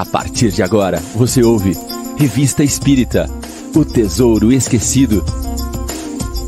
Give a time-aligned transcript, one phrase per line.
[0.00, 1.72] A partir de agora, você ouve
[2.16, 3.26] Revista Espírita
[3.76, 5.22] O Tesouro Esquecido.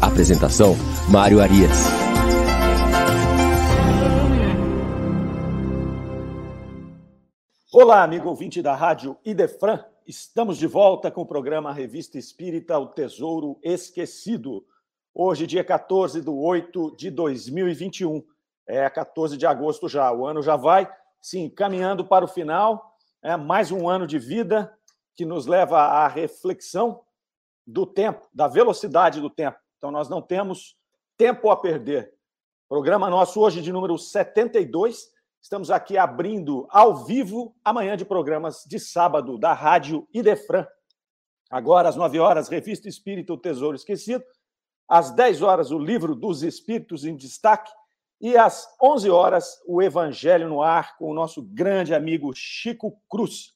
[0.00, 0.74] Apresentação:
[1.10, 1.84] Mário Arias.
[7.70, 9.84] Olá, amigo ouvinte da Rádio Idefran.
[10.06, 14.64] Estamos de volta com o programa Revista Espírita O Tesouro Esquecido.
[15.14, 18.24] Hoje, dia 14 de 8 de 2021.
[18.66, 20.10] É 14 de agosto já.
[20.10, 20.90] O ano já vai,
[21.20, 22.91] sim, caminhando para o final
[23.22, 24.76] é mais um ano de vida
[25.14, 27.02] que nos leva à reflexão
[27.64, 29.56] do tempo, da velocidade do tempo.
[29.78, 30.76] Então, nós não temos
[31.16, 32.12] tempo a perder.
[32.68, 35.12] Programa nosso hoje de número 72.
[35.40, 40.66] Estamos aqui abrindo ao vivo amanhã de programas de sábado da Rádio Idefran.
[41.48, 44.24] Agora, às 9 horas, Revista Espírito, o Tesouro Esquecido.
[44.88, 47.70] Às 10 horas, o Livro dos Espíritos em Destaque.
[48.22, 53.52] E às 11 horas, o Evangelho no Ar, com o nosso grande amigo Chico Cruz.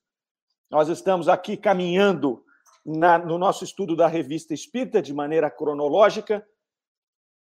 [0.68, 2.44] Nós estamos aqui caminhando
[2.84, 6.44] na, no nosso estudo da Revista Espírita de maneira cronológica,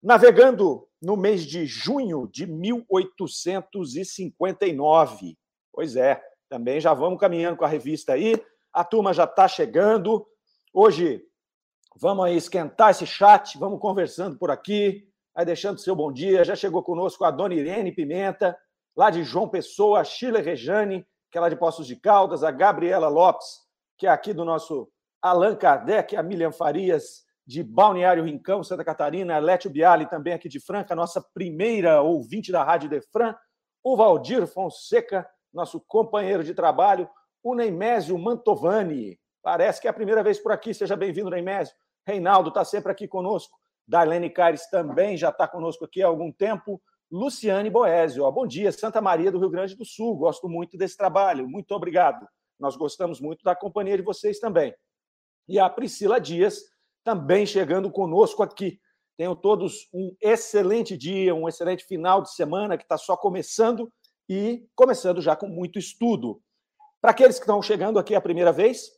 [0.03, 5.39] navegando no mês de junho de 1859.
[5.73, 8.35] Pois é, também já vamos caminhando com a revista aí,
[8.73, 10.27] a turma já está chegando.
[10.75, 11.25] Hoje
[11.97, 16.45] vamos esquentar esse chat, vamos conversando por aqui, vai deixando seu bom dia.
[16.45, 18.57] Já chegou conosco a dona Irene Pimenta,
[18.97, 22.51] lá de João Pessoa, a Sheila Rejane, que é lá de Poços de Caldas, a
[22.51, 23.47] Gabriela Lopes,
[23.97, 24.89] que é aqui do nosso
[25.21, 30.49] Allan Kardec, a Milian Farias, de Balneário Rincão, Santa Catarina, a Létio Biali, também aqui
[30.49, 33.35] de Franca, nossa primeira ouvinte da Rádio Defran,
[33.83, 37.09] o Valdir Fonseca, nosso companheiro de trabalho,
[37.43, 41.75] o Neimésio Mantovani, parece que é a primeira vez por aqui, seja bem-vindo, Neimésio.
[42.07, 43.59] Reinaldo está sempre aqui conosco.
[43.93, 46.81] Darlene Caires também já está conosco aqui há algum tempo.
[47.11, 50.17] Luciane Boésio, bom dia, Santa Maria do Rio Grande do Sul.
[50.17, 52.27] Gosto muito desse trabalho, muito obrigado.
[52.59, 54.75] Nós gostamos muito da companhia de vocês também.
[55.47, 56.63] E a Priscila Dias
[57.05, 58.81] também chegando conosco aqui.
[59.15, 63.93] Tenham todos um excelente dia, um excelente final de semana que está só começando
[64.27, 66.41] e começando já com muito estudo.
[66.99, 68.91] Para aqueles que estão chegando aqui a primeira vez,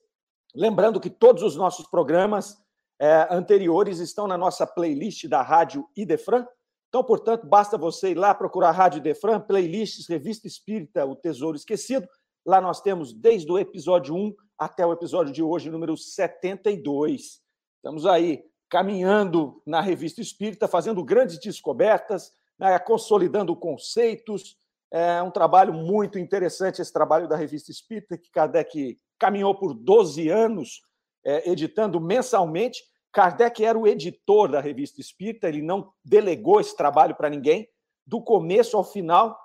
[0.54, 2.63] lembrando que todos os nossos programas
[3.04, 6.46] é, anteriores estão na nossa playlist da Rádio Idefran.
[6.88, 12.08] Então, portanto, basta você ir lá procurar Rádio Idefran, playlists, Revista Espírita, O Tesouro Esquecido.
[12.46, 17.42] Lá nós temos desde o episódio 1 até o episódio de hoje, número 72.
[17.76, 24.56] Estamos aí caminhando na Revista Espírita, fazendo grandes descobertas, né, consolidando conceitos.
[24.90, 30.30] É um trabalho muito interessante esse trabalho da Revista Espírita, que Kardec caminhou por 12
[30.30, 30.80] anos
[31.22, 32.93] é, editando mensalmente.
[33.14, 37.68] Kardec era o editor da revista Espírita, ele não delegou esse trabalho para ninguém.
[38.04, 39.38] Do começo ao final,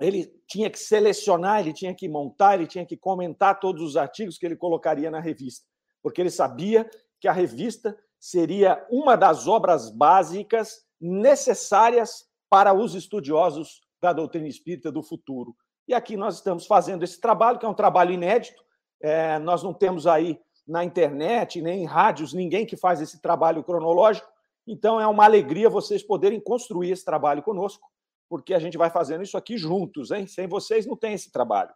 [0.00, 4.38] ele tinha que selecionar, ele tinha que montar, ele tinha que comentar todos os artigos
[4.38, 5.66] que ele colocaria na revista,
[6.00, 6.88] porque ele sabia
[7.20, 14.92] que a revista seria uma das obras básicas necessárias para os estudiosos da doutrina espírita
[14.92, 15.54] do futuro.
[15.88, 18.62] E aqui nós estamos fazendo esse trabalho, que é um trabalho inédito.
[19.02, 23.62] É, nós não temos aí na internet, nem em rádios, ninguém que faz esse trabalho
[23.62, 24.28] cronológico.
[24.66, 27.88] Então é uma alegria vocês poderem construir esse trabalho conosco,
[28.28, 30.26] porque a gente vai fazendo isso aqui juntos, hein?
[30.26, 31.74] Sem vocês não tem esse trabalho.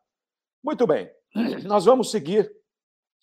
[0.62, 1.10] Muito bem.
[1.64, 2.50] Nós vamos seguir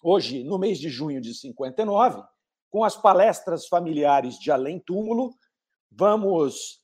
[0.03, 2.21] hoje, no mês de junho de 59,
[2.69, 5.33] com as palestras familiares de Além Túmulo.
[5.91, 6.81] Vamos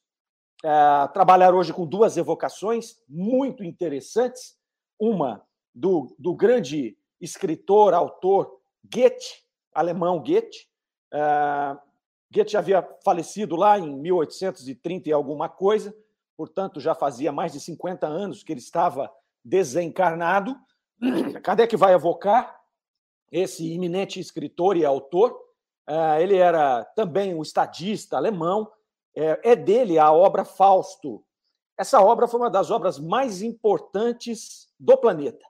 [0.64, 4.56] é, trabalhar hoje com duas evocações muito interessantes.
[5.00, 8.57] Uma do, do grande escritor, autor
[8.94, 9.44] Goethe,
[9.74, 10.68] alemão Goethe.
[11.14, 11.80] Uh,
[12.34, 15.96] Goethe havia falecido lá em 1830 e alguma coisa,
[16.36, 19.12] portanto, já fazia mais de 50 anos que ele estava
[19.44, 20.56] desencarnado.
[21.44, 22.60] Kardec vai evocar
[23.32, 25.32] esse iminente escritor e autor.
[25.90, 28.70] Uh, ele era também um estadista alemão.
[29.16, 31.24] É, é dele a obra Fausto.
[31.78, 35.46] Essa obra foi uma das obras mais importantes do planeta.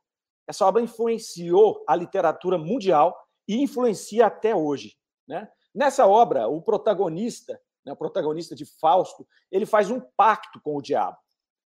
[0.48, 4.96] Essa obra influenciou a literatura mundial e influencia até hoje.
[5.28, 5.50] Né?
[5.74, 10.82] Nessa obra, o protagonista, né, o protagonista de Fausto, ele faz um pacto com o
[10.82, 11.18] diabo.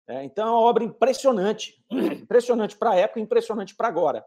[0.09, 0.25] Né?
[0.25, 4.25] Então é uma obra impressionante, impressionante para a época, impressionante para agora.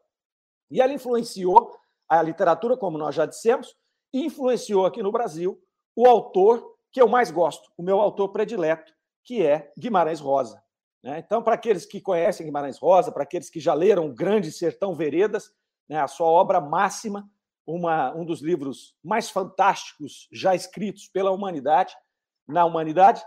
[0.69, 1.77] E ela influenciou
[2.09, 3.75] a literatura, como nós já dissemos,
[4.13, 5.61] e influenciou aqui no Brasil
[5.95, 10.61] o autor que eu mais gosto, o meu autor predileto, que é Guimarães Rosa.
[11.03, 11.19] Né?
[11.19, 15.51] Então, para aqueles que conhecem Guimarães Rosa, para aqueles que já leram Grande Sertão Veredas,
[15.88, 17.29] né, a sua obra máxima,
[17.68, 21.94] uma, um dos livros mais fantásticos já escritos pela humanidade,
[22.48, 23.22] na humanidade,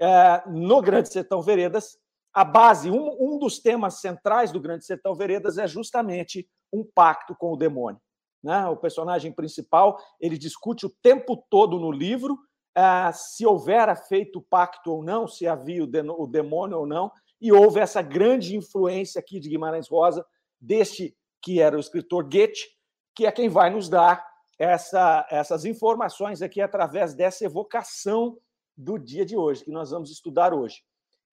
[0.00, 1.98] é, no Grande Sertão Veredas,
[2.34, 7.36] a base, um, um dos temas centrais do Grande Sertão Veredas é justamente um pacto
[7.36, 8.00] com o demônio.
[8.42, 8.66] Né?
[8.66, 12.34] O personagem principal ele discute o tempo todo no livro
[12.76, 17.52] uh, se houvera feito pacto ou não, se havia o, o demônio ou não, e
[17.52, 20.24] houve essa grande influência aqui de Guimarães Rosa,
[20.60, 22.68] deste que era o escritor Goethe,
[23.14, 24.26] que é quem vai nos dar
[24.58, 28.38] essa, essas informações aqui através dessa evocação
[28.76, 30.82] do dia de hoje, que nós vamos estudar hoje.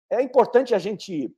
[0.10, 1.34] É importante a gente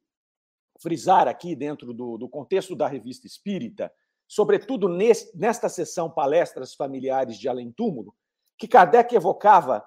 [0.80, 3.92] frisar aqui, dentro do, do contexto da revista espírita,
[4.28, 8.16] sobretudo neste, nesta sessão Palestras Familiares de Além Túmulo,
[8.58, 9.86] que Kardec evocava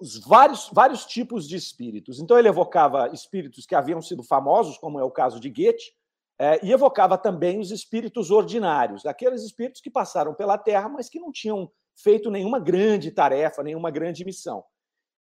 [0.00, 2.20] os vários, vários tipos de espíritos.
[2.20, 5.94] Então, ele evocava espíritos que haviam sido famosos, como é o caso de Goethe,
[6.38, 11.20] é, e evocava também os espíritos ordinários, aqueles espíritos que passaram pela Terra, mas que
[11.20, 14.64] não tinham feito nenhuma grande tarefa, nenhuma grande missão.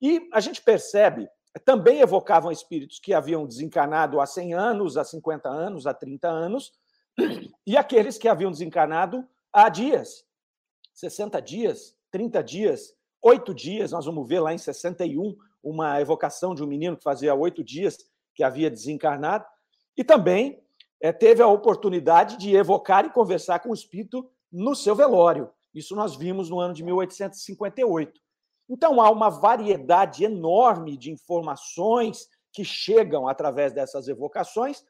[0.01, 1.27] E a gente percebe,
[1.65, 6.71] também evocavam espíritos que haviam desencarnado há 100 anos, há 50 anos, há 30 anos,
[7.67, 10.23] e aqueles que haviam desencarnado há dias,
[10.93, 13.91] 60 dias, 30 dias, oito dias.
[13.91, 17.97] Nós vamos ver lá em 61 uma evocação de um menino que fazia oito dias
[18.33, 19.45] que havia desencarnado.
[19.95, 20.63] E também
[21.01, 25.49] é, teve a oportunidade de evocar e conversar com o espírito no seu velório.
[25.73, 28.19] Isso nós vimos no ano de 1858.
[28.69, 34.83] Então há uma variedade enorme de informações que chegam através dessas evocações,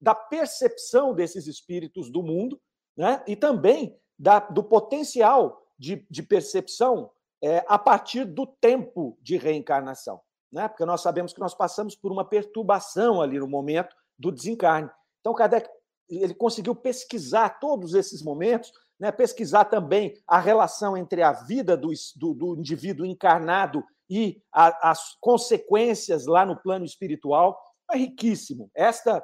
[0.00, 2.60] da percepção desses espíritos do mundo,
[2.96, 3.22] né?
[3.26, 7.10] e também da, do potencial de, de percepção
[7.42, 10.20] é, a partir do tempo de reencarnação.
[10.50, 10.66] Né?
[10.68, 14.90] Porque nós sabemos que nós passamos por uma perturbação ali no momento do desencarne.
[15.20, 15.68] Então, Kardec
[16.08, 21.90] ele conseguiu pesquisar todos esses momentos, né, pesquisar também a relação entre a vida do,
[22.16, 27.60] do, do indivíduo encarnado e a, as consequências lá no plano espiritual.
[27.90, 28.70] É riquíssimo.
[28.74, 29.22] Esta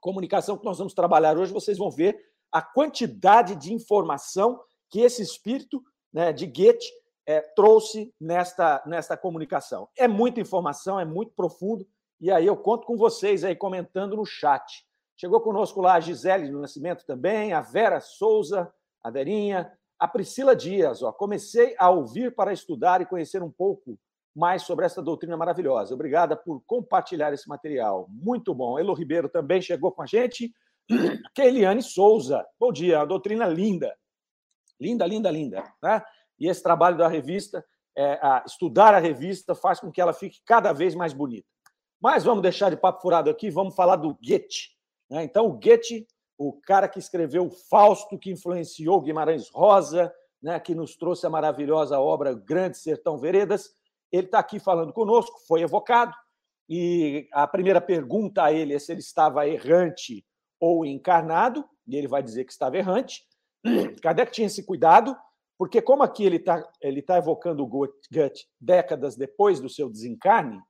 [0.00, 2.18] comunicação que nós vamos trabalhar hoje, vocês vão ver
[2.50, 5.82] a quantidade de informação que esse espírito
[6.12, 6.86] né, de Goethe
[7.26, 9.88] é, trouxe nesta, nesta comunicação.
[9.96, 11.86] É muita informação, é muito profundo,
[12.20, 14.85] e aí eu conto com vocês aí comentando no chat.
[15.16, 18.70] Chegou conosco lá a Gisele do Nascimento também, a Vera Souza,
[19.02, 21.02] a Verinha, a Priscila Dias.
[21.02, 23.98] Ó, comecei a ouvir para estudar e conhecer um pouco
[24.34, 25.94] mais sobre essa doutrina maravilhosa.
[25.94, 28.06] Obrigada por compartilhar esse material.
[28.10, 28.78] Muito bom.
[28.78, 30.52] Elo Ribeiro também chegou com a gente.
[31.34, 32.46] Keiliane Souza.
[32.60, 33.00] Bom dia.
[33.00, 33.96] A doutrina linda.
[34.78, 35.64] Linda, linda, linda.
[35.82, 36.02] Né?
[36.38, 37.64] E esse trabalho da revista,
[37.96, 41.48] é, a estudar a revista, faz com que ela fique cada vez mais bonita.
[41.98, 44.75] Mas vamos deixar de papo furado aqui, vamos falar do Goethe.
[45.10, 45.24] Né?
[45.24, 46.06] Então, o Goethe,
[46.38, 50.12] o cara que escreveu Fausto, que influenciou Guimarães Rosa,
[50.42, 53.70] né, que nos trouxe a maravilhosa obra Grande Sertão Veredas,
[54.12, 56.14] ele está aqui falando conosco, foi evocado,
[56.68, 60.24] e a primeira pergunta a ele é se ele estava errante
[60.60, 63.22] ou encarnado, e ele vai dizer que estava errante.
[64.02, 65.16] Kardec tinha esse cuidado,
[65.58, 70.60] porque como aqui ele está ele tá evocando o Goethe décadas depois do seu desencarne,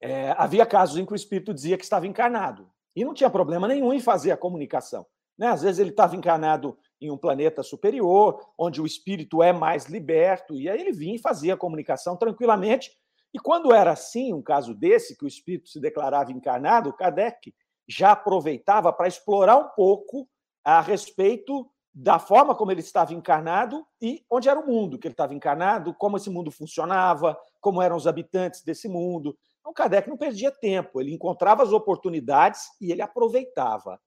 [0.00, 2.68] é, havia casos em que o espírito dizia que estava encarnado.
[2.94, 5.06] E não tinha problema nenhum em fazer a comunicação.
[5.38, 5.48] Né?
[5.48, 10.54] Às vezes ele estava encarnado em um planeta superior, onde o espírito é mais liberto,
[10.54, 12.92] e aí ele vinha e fazia a comunicação tranquilamente.
[13.34, 17.52] E quando era assim, um caso desse, que o espírito se declarava encarnado, Kardec
[17.88, 20.28] já aproveitava para explorar um pouco
[20.64, 25.12] a respeito da forma como ele estava encarnado e onde era o mundo que ele
[25.12, 30.16] estava encarnado, como esse mundo funcionava, como eram os habitantes desse mundo, então, Kardec não
[30.16, 34.00] perdia tempo, ele encontrava as oportunidades e ele aproveitava.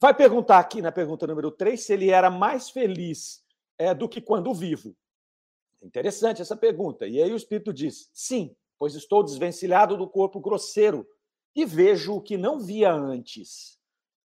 [0.00, 3.44] Vai perguntar aqui na pergunta número 3 se ele era mais feliz
[3.78, 4.96] é, do que quando vivo.
[5.82, 7.06] Interessante essa pergunta.
[7.06, 11.06] E aí o Espírito diz: sim, pois estou desvencilhado do corpo grosseiro
[11.54, 13.78] e vejo o que não via antes.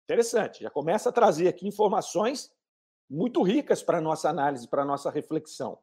[0.05, 2.53] Interessante, já começa a trazer aqui informações
[3.09, 5.79] muito ricas para a nossa análise, para a nossa reflexão.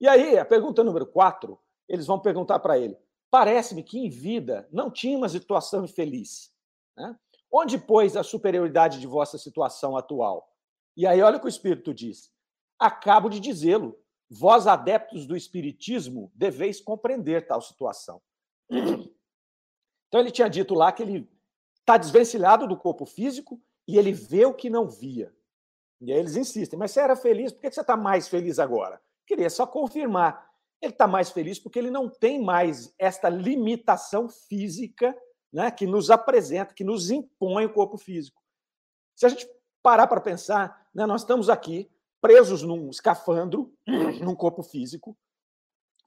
[0.00, 2.98] E aí, a pergunta número 4, eles vão perguntar para ele:
[3.30, 6.52] Parece-me que em vida não tinha uma situação infeliz.
[6.96, 7.16] Né?
[7.50, 10.52] Onde, pois, a superioridade de vossa situação atual?
[10.96, 12.32] E aí, olha o que o Espírito diz.
[12.78, 13.98] Acabo de dizê-lo.
[14.28, 18.20] Vós, adeptos do Espiritismo, deveis compreender tal situação.
[18.70, 21.30] Então, ele tinha dito lá que ele
[21.80, 25.34] está desvencilhado do corpo físico e ele vê o que não via.
[26.00, 29.00] E aí eles insistem, mas você era feliz, por que você está mais feliz agora?
[29.26, 30.45] Queria só confirmar.
[30.80, 35.16] Ele está mais feliz porque ele não tem mais esta limitação física
[35.52, 38.42] né, que nos apresenta, que nos impõe o corpo físico.
[39.14, 39.48] Se a gente
[39.82, 41.90] parar para pensar, né, nós estamos aqui
[42.20, 43.72] presos num escafandro,
[44.20, 45.16] num corpo físico,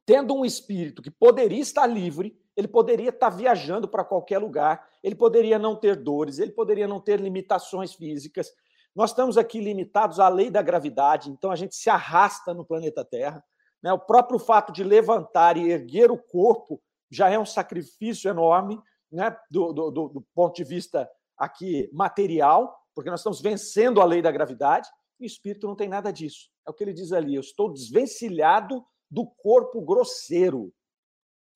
[0.05, 5.15] tendo um espírito que poderia estar livre, ele poderia estar viajando para qualquer lugar, ele
[5.15, 8.51] poderia não ter dores, ele poderia não ter limitações físicas.
[8.95, 13.05] Nós estamos aqui limitados à lei da gravidade, então a gente se arrasta no planeta
[13.05, 13.43] Terra.
[13.81, 13.91] Né?
[13.93, 18.79] O próprio fato de levantar e erguer o corpo já é um sacrifício enorme,
[19.11, 19.35] né?
[19.49, 24.31] do, do, do ponto de vista aqui material, porque nós estamos vencendo a lei da
[24.31, 24.89] gravidade.
[25.19, 26.49] E o espírito não tem nada disso.
[26.67, 30.73] É o que ele diz ali: eu estou desvencilhado do corpo grosseiro.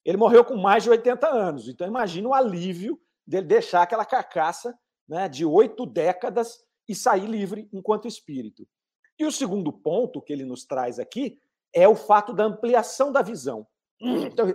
[0.03, 4.77] Ele morreu com mais de 80 anos, então imagina o alívio dele deixar aquela carcaça
[5.07, 8.67] né, de oito décadas e sair livre enquanto espírito.
[9.17, 11.39] E o segundo ponto que ele nos traz aqui
[11.73, 13.67] é o fato da ampliação da visão.
[14.01, 14.53] Então,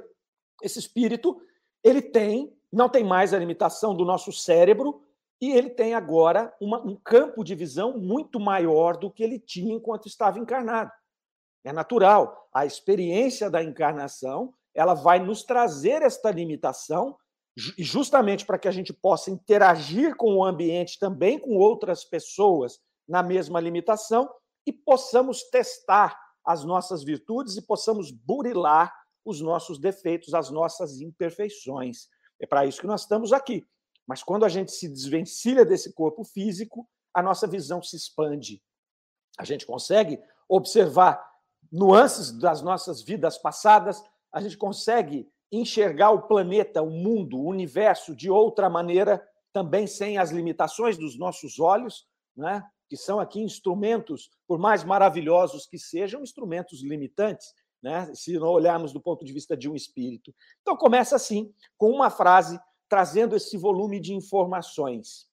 [0.63, 1.41] esse espírito,
[1.83, 5.03] ele tem, não tem mais a limitação do nosso cérebro,
[5.41, 9.75] e ele tem agora uma, um campo de visão muito maior do que ele tinha
[9.75, 10.91] enquanto estava encarnado.
[11.65, 12.49] É natural.
[12.53, 17.17] A experiência da encarnação ela vai nos trazer esta limitação,
[17.79, 23.23] justamente para que a gente possa interagir com o ambiente também com outras pessoas na
[23.23, 24.31] mesma limitação
[24.65, 26.17] e possamos testar
[26.49, 28.91] as nossas virtudes e possamos burilar
[29.23, 32.09] os nossos defeitos, as nossas imperfeições.
[32.41, 33.69] É para isso que nós estamos aqui.
[34.07, 38.63] Mas quando a gente se desvencilha desse corpo físico, a nossa visão se expande.
[39.39, 41.23] A gente consegue observar
[41.71, 44.03] nuances das nossas vidas passadas,
[44.33, 50.17] a gente consegue enxergar o planeta, o mundo, o universo de outra maneira, também sem
[50.17, 52.65] as limitações dos nossos olhos, né?
[52.89, 58.13] Que são aqui instrumentos, por mais maravilhosos que sejam, instrumentos limitantes, né?
[58.15, 60.35] se não olharmos do ponto de vista de um espírito.
[60.63, 65.29] Então, começa assim, com uma frase trazendo esse volume de informações.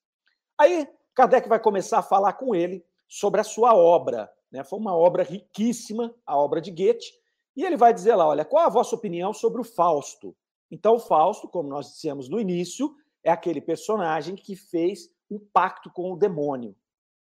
[0.58, 4.30] Aí, Kardec vai começar a falar com ele sobre a sua obra.
[4.52, 4.64] Né?
[4.64, 7.14] Foi uma obra riquíssima, a obra de Goethe,
[7.56, 10.36] e ele vai dizer lá: olha, qual a vossa opinião sobre o Fausto?
[10.70, 12.94] Então, o Fausto, como nós dissemos no início,
[13.24, 16.76] é aquele personagem que fez um pacto com o demônio.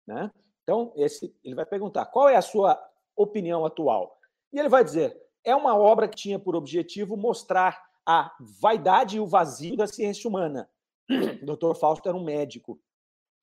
[0.06, 0.30] Né?
[0.62, 2.80] Então, esse, ele vai perguntar: qual é a sua
[3.16, 4.18] opinião atual?
[4.52, 9.20] E ele vai dizer: é uma obra que tinha por objetivo mostrar a vaidade e
[9.20, 10.68] o vazio da ciência humana.
[11.42, 12.78] Doutor Fausto era um médico.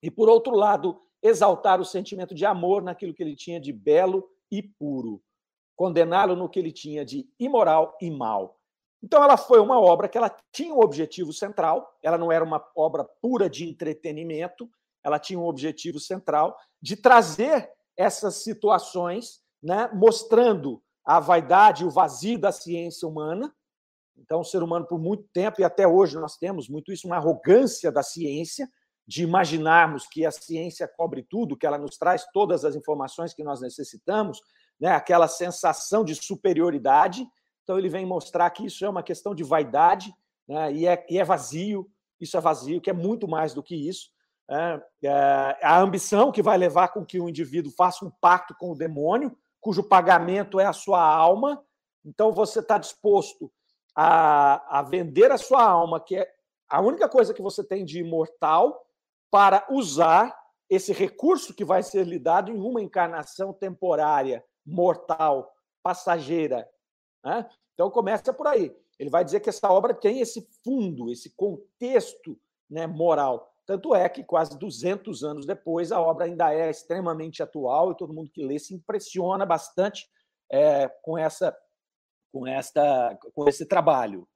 [0.02, 4.28] E, por outro lado, exaltar o sentimento de amor naquilo que ele tinha de belo
[4.52, 5.22] e puro
[5.82, 8.60] condená-lo no que ele tinha de imoral e mal.
[9.02, 12.64] Então, ela foi uma obra que ela tinha um objetivo central, ela não era uma
[12.76, 14.70] obra pura de entretenimento,
[15.04, 21.92] ela tinha um objetivo central de trazer essas situações, né, mostrando a vaidade e o
[21.92, 23.54] vazio da ciência humana.
[24.18, 27.18] Então, o ser humano, por muito tempo, e até hoje nós temos muito isso, uma
[27.18, 28.70] arrogância da ciência,
[29.08, 33.44] de imaginarmos que a ciência cobre tudo, que ela nos traz todas as informações que
[33.44, 34.40] nós necessitamos,
[34.80, 37.28] né, aquela sensação de superioridade.
[37.64, 40.14] Então, ele vem mostrar que isso é uma questão de vaidade
[40.48, 41.90] né, e, é, e é vazio,
[42.20, 44.12] isso é vazio, que é muito mais do que isso.
[44.52, 48.72] É, é, a ambição que vai levar com que o indivíduo faça um pacto com
[48.72, 51.64] o demônio, cujo pagamento é a sua alma.
[52.04, 53.50] Então, você está disposto
[53.96, 56.30] a, a vender a sua alma, que é
[56.68, 58.86] a única coisa que você tem de imortal,
[59.30, 60.38] para usar
[60.70, 66.70] esse recurso que vai ser lhe dado em uma encarnação temporária mortal, passageira.
[67.24, 67.50] Né?
[67.74, 68.76] Então começa por aí.
[69.00, 72.40] Ele vai dizer que essa obra tem esse fundo, esse contexto
[72.70, 73.51] né, moral.
[73.66, 78.14] Tanto é que quase 200 anos depois a obra ainda é extremamente atual e todo
[78.14, 80.08] mundo que lê se impressiona bastante
[80.52, 81.56] é, com essa,
[82.32, 84.28] com esta, com esse trabalho.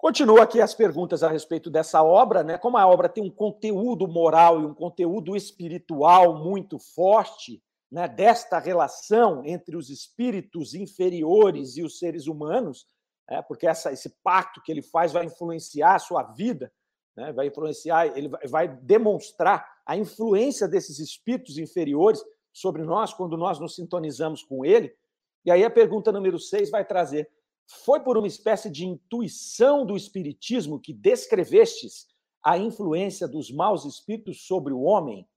[0.00, 2.56] Continua aqui as perguntas a respeito dessa obra, né?
[2.56, 8.58] Como a obra tem um conteúdo moral e um conteúdo espiritual muito forte, né, desta
[8.58, 12.86] relação entre os espíritos inferiores e os seres humanos,
[13.28, 16.72] é, porque essa, esse pacto que ele faz vai influenciar a sua vida,
[17.20, 23.60] né, vai influenciar, ele vai, demonstrar a influência desses espíritos inferiores sobre nós quando nós
[23.60, 24.96] nos sintonizamos com ele.
[25.44, 27.30] E aí a pergunta número 6 vai trazer:
[27.66, 32.08] foi por uma espécie de intuição do espiritismo que descrevestes
[32.42, 35.28] a influência dos maus espíritos sobre o homem?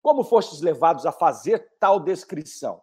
[0.00, 2.80] Como fostes levados a fazer tal descrição?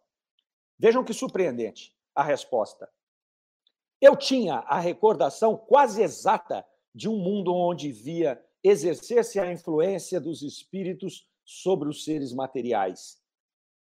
[0.77, 2.87] Vejam que surpreendente a resposta.
[3.99, 6.63] Eu tinha a recordação quase exata
[6.95, 13.21] de um mundo onde via exercer-se a influência dos espíritos sobre os seres materiais.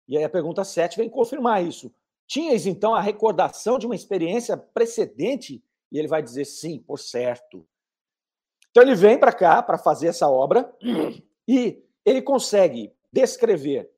[0.08, 1.93] E aí a pergunta 7 vem confirmar isso.
[2.25, 5.63] Tinhas então a recordação de uma experiência precedente?
[5.91, 7.65] E ele vai dizer sim, por certo.
[8.72, 10.75] Então ele vem para cá para fazer essa obra
[11.48, 13.93] e ele consegue descrever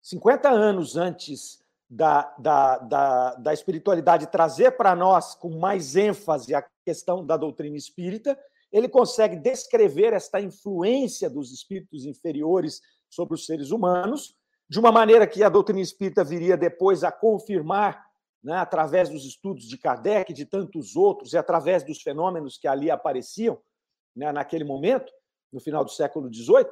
[0.00, 6.64] 50 anos antes da, da, da, da espiritualidade trazer para nós com mais ênfase a
[6.84, 8.38] questão da doutrina espírita,
[8.70, 14.36] ele consegue descrever esta influência dos espíritos inferiores sobre os seres humanos,
[14.68, 18.06] de uma maneira que a doutrina espírita viria depois a confirmar,
[18.44, 22.68] né, através dos estudos de Kardec e de tantos outros, e através dos fenômenos que
[22.68, 23.58] ali apareciam
[24.14, 25.10] né, naquele momento,
[25.50, 26.68] no final do século XVIII,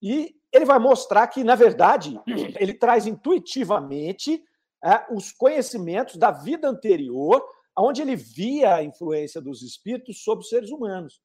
[0.00, 2.20] e ele vai mostrar que, na verdade,
[2.60, 4.42] ele traz intuitivamente
[5.10, 7.44] os conhecimentos da vida anterior,
[7.78, 11.20] onde ele via a influência dos espíritos sobre os seres humanos.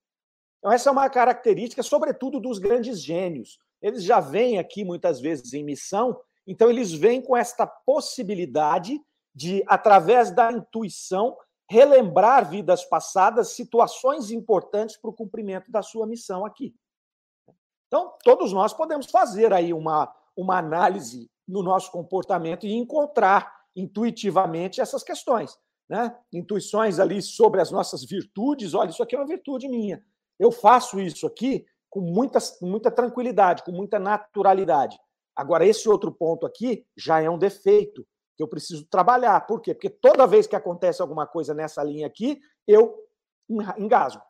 [0.59, 3.59] Então, essa é uma característica, sobretudo, dos grandes gênios.
[3.81, 8.99] Eles já vêm aqui muitas vezes em missão, então eles vêm com esta possibilidade
[9.35, 11.37] de, através da intuição,
[11.69, 16.73] relembrar vidas passadas, situações importantes para o cumprimento da sua missão aqui.
[17.87, 24.81] Então, todos nós podemos fazer aí uma, uma análise no nosso comportamento e encontrar intuitivamente
[24.81, 25.57] essas questões.
[25.89, 26.13] Né?
[26.33, 28.73] Intuições ali sobre as nossas virtudes.
[28.73, 30.03] Olha, isso aqui é uma virtude minha.
[30.39, 34.97] Eu faço isso aqui com muita, muita tranquilidade, com muita naturalidade.
[35.35, 39.39] Agora, esse outro ponto aqui já é um defeito que eu preciso trabalhar.
[39.47, 39.73] Por quê?
[39.73, 42.95] Porque toda vez que acontece alguma coisa nessa linha aqui, eu
[43.77, 44.21] engasgo.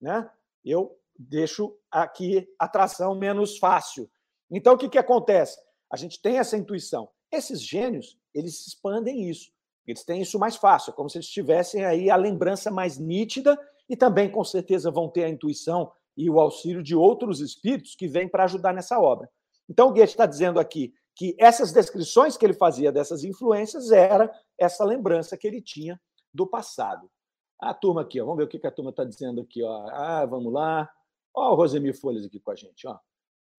[0.00, 0.28] Né?
[0.64, 4.10] Eu deixo aqui a tração menos fácil.
[4.50, 5.58] Então, o que, que acontece?
[5.90, 7.08] A gente tem essa intuição.
[7.30, 9.50] Esses gênios, eles expandem isso.
[9.86, 13.56] Eles têm isso mais fácil, é como se eles tivessem aí a lembrança mais nítida
[13.88, 18.08] e também, com certeza, vão ter a intuição e o auxílio de outros espíritos que
[18.08, 19.30] vêm para ajudar nessa obra.
[19.68, 24.30] Então, o Goethe está dizendo aqui que essas descrições que ele fazia dessas influências era
[24.58, 26.00] essa lembrança que ele tinha
[26.32, 27.08] do passado.
[27.58, 29.62] A turma aqui, ó, vamos ver o que a turma está dizendo aqui.
[29.62, 29.88] Ó.
[29.90, 30.90] Ah, vamos lá.
[31.34, 32.86] Ó, o Rosemir Folhas aqui com a gente.
[32.86, 32.98] Ó.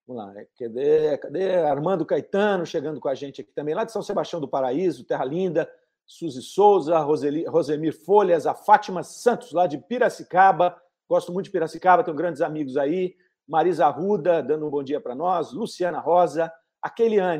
[0.07, 0.33] Vamos lá.
[0.57, 1.55] Cadê, cadê?
[1.57, 5.25] Armando Caetano chegando com a gente aqui também, lá de São Sebastião do Paraíso, Terra
[5.25, 5.69] Linda.
[6.09, 10.81] Suzy Souza, Roseli, Rosemir Folhas, a Fátima Santos, lá de Piracicaba.
[11.07, 13.13] Gosto muito de Piracicaba, tenho grandes amigos aí.
[13.45, 15.51] Marisa Arruda, dando um bom dia para nós.
[15.51, 16.51] Luciana Rosa.
[16.81, 16.93] A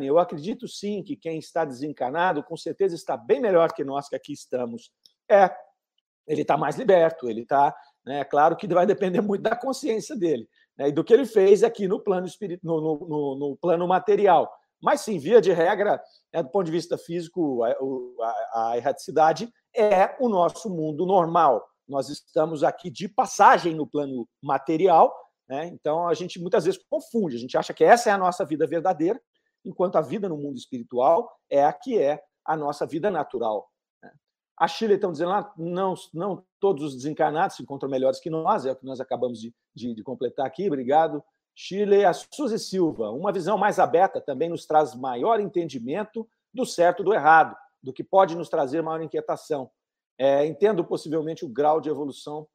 [0.04, 4.16] eu acredito sim que quem está desencanado, com certeza está bem melhor que nós que
[4.16, 4.92] aqui estamos.
[5.30, 5.50] É,
[6.28, 7.74] ele está mais liberto, ele está.
[8.06, 11.64] Né, claro que vai depender muito da consciência dele né, e do que ele fez
[11.64, 12.60] aqui no plano, espirit...
[12.64, 14.52] no, no, no, no plano material.
[14.82, 16.02] Mas sim, via de regra,
[16.34, 21.66] né, do ponto de vista físico, a, a, a erraticidade é o nosso mundo normal.
[21.88, 25.14] Nós estamos aqui de passagem no plano material,
[25.48, 25.68] né?
[25.68, 28.68] então a gente muitas vezes confunde, a gente acha que essa é a nossa vida
[28.68, 29.20] verdadeira,
[29.64, 33.70] enquanto a vida no mundo espiritual é a que é a nossa vida natural.
[34.58, 38.66] A Chile estão dizendo lá, não, não todos os desencarnados se encontram melhores que nós,
[38.66, 41.24] é o que nós acabamos de, de, de completar aqui, obrigado.
[41.54, 47.02] Chile, a Suzy Silva, uma visão mais aberta também nos traz maior entendimento do certo
[47.02, 49.70] e do errado, do que pode nos trazer maior inquietação.
[50.20, 52.48] É, entendo possivelmente o grau de evolução,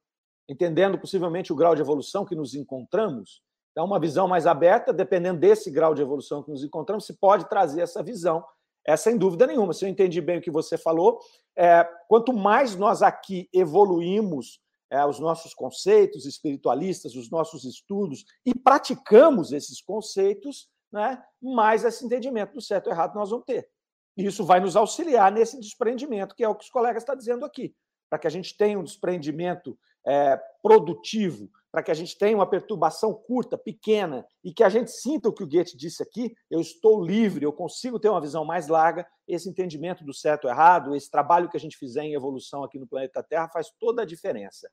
[0.49, 3.43] entendendo possivelmente o grau de evolução que nos encontramos.
[3.71, 7.49] Então, uma visão mais aberta, dependendo desse grau de evolução que nos encontramos, se pode
[7.49, 8.45] trazer essa visão,
[8.87, 9.73] é sem dúvida nenhuma.
[9.73, 11.21] Se eu entendi bem o que você falou,
[11.57, 18.55] é, quanto mais nós aqui evoluímos é, os nossos conceitos espiritualistas, os nossos estudos, e
[18.55, 23.68] praticamos esses conceitos, né, mais esse entendimento do certo e errado nós vamos ter.
[24.16, 27.47] E isso vai nos auxiliar nesse desprendimento, que é o que os colegas estão dizendo
[27.47, 27.75] aqui,
[28.11, 32.46] para que a gente tenha um desprendimento é, produtivo, para que a gente tenha uma
[32.46, 36.61] perturbação curta, pequena, e que a gente sinta o que o Goethe disse aqui: eu
[36.61, 39.06] estou livre, eu consigo ter uma visão mais larga.
[39.26, 42.78] Esse entendimento do certo e errado, esse trabalho que a gente fizer em evolução aqui
[42.78, 44.70] no planeta Terra faz toda a diferença.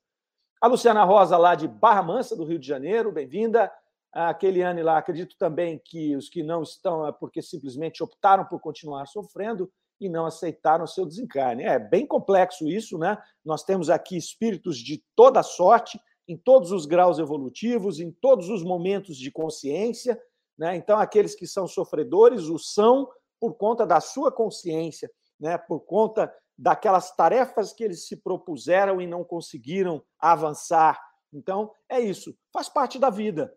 [0.61, 3.71] A Luciana Rosa, lá de Barra Mansa, do Rio de Janeiro, bem-vinda.
[4.11, 8.59] A Keliane lá, acredito também que os que não estão é porque simplesmente optaram por
[8.59, 11.63] continuar sofrendo e não aceitaram seu desencarne.
[11.63, 13.17] É bem complexo isso, né?
[13.45, 15.99] Nós temos aqui espíritos de toda sorte,
[16.29, 20.21] em todos os graus evolutivos, em todos os momentos de consciência,
[20.55, 20.75] né?
[20.75, 25.57] Então, aqueles que são sofredores o são por conta da sua consciência, né?
[25.57, 31.01] Por conta daquelas tarefas que eles se propuseram e não conseguiram avançar.
[31.33, 33.51] Então, é isso, faz parte da vida.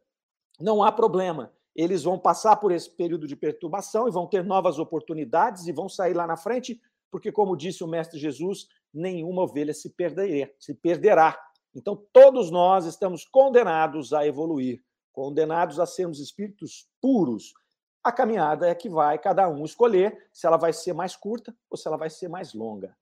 [0.59, 1.53] Não há problema.
[1.77, 5.91] Eles vão passar por esse período de perturbação e vão ter novas oportunidades e vão
[5.91, 6.81] sair lá na frente,
[7.11, 9.93] porque, como disse o Mestre Jesus, nenhuma ovelha se.
[10.59, 11.39] Se perderá.
[11.75, 14.83] Então, todos nós estamos condenados a evoluir,
[15.13, 17.53] condenados a sermos espíritos puros,
[18.05, 21.77] a caminhada é que vai cada um escolher se ela vai ser mais curta ou
[21.77, 22.97] se ela vai ser mais longa.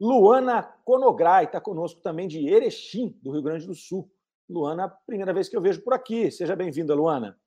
[0.00, 4.10] Luana Conograi está conosco também de Erechim, do Rio Grande do Sul.
[4.48, 6.30] Luana, primeira vez que eu vejo por aqui.
[6.30, 7.38] Seja bem-vinda, Luana.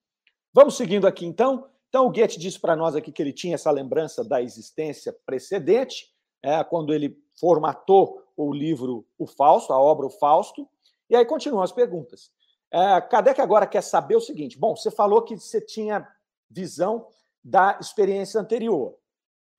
[0.53, 1.67] Vamos seguindo aqui, então.
[1.87, 6.13] Então, o Goethe disse para nós aqui que ele tinha essa lembrança da existência precedente,
[6.43, 10.67] é, quando ele formatou o livro O Fausto, a obra O Fausto,
[11.09, 12.31] e aí continuam as perguntas.
[12.71, 16.07] É, Kardec agora quer saber o seguinte: bom, você falou que você tinha
[16.49, 17.07] visão
[17.43, 18.95] da experiência anterior,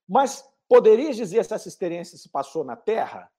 [0.08, 3.30] mas poderia dizer se essa experiência se passou na Terra?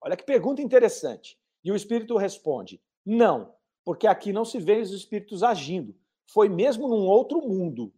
[0.00, 1.38] Olha que pergunta interessante.
[1.62, 5.94] E o Espírito responde: não, porque aqui não se vê os espíritos agindo.
[6.26, 7.92] Foi mesmo num outro mundo.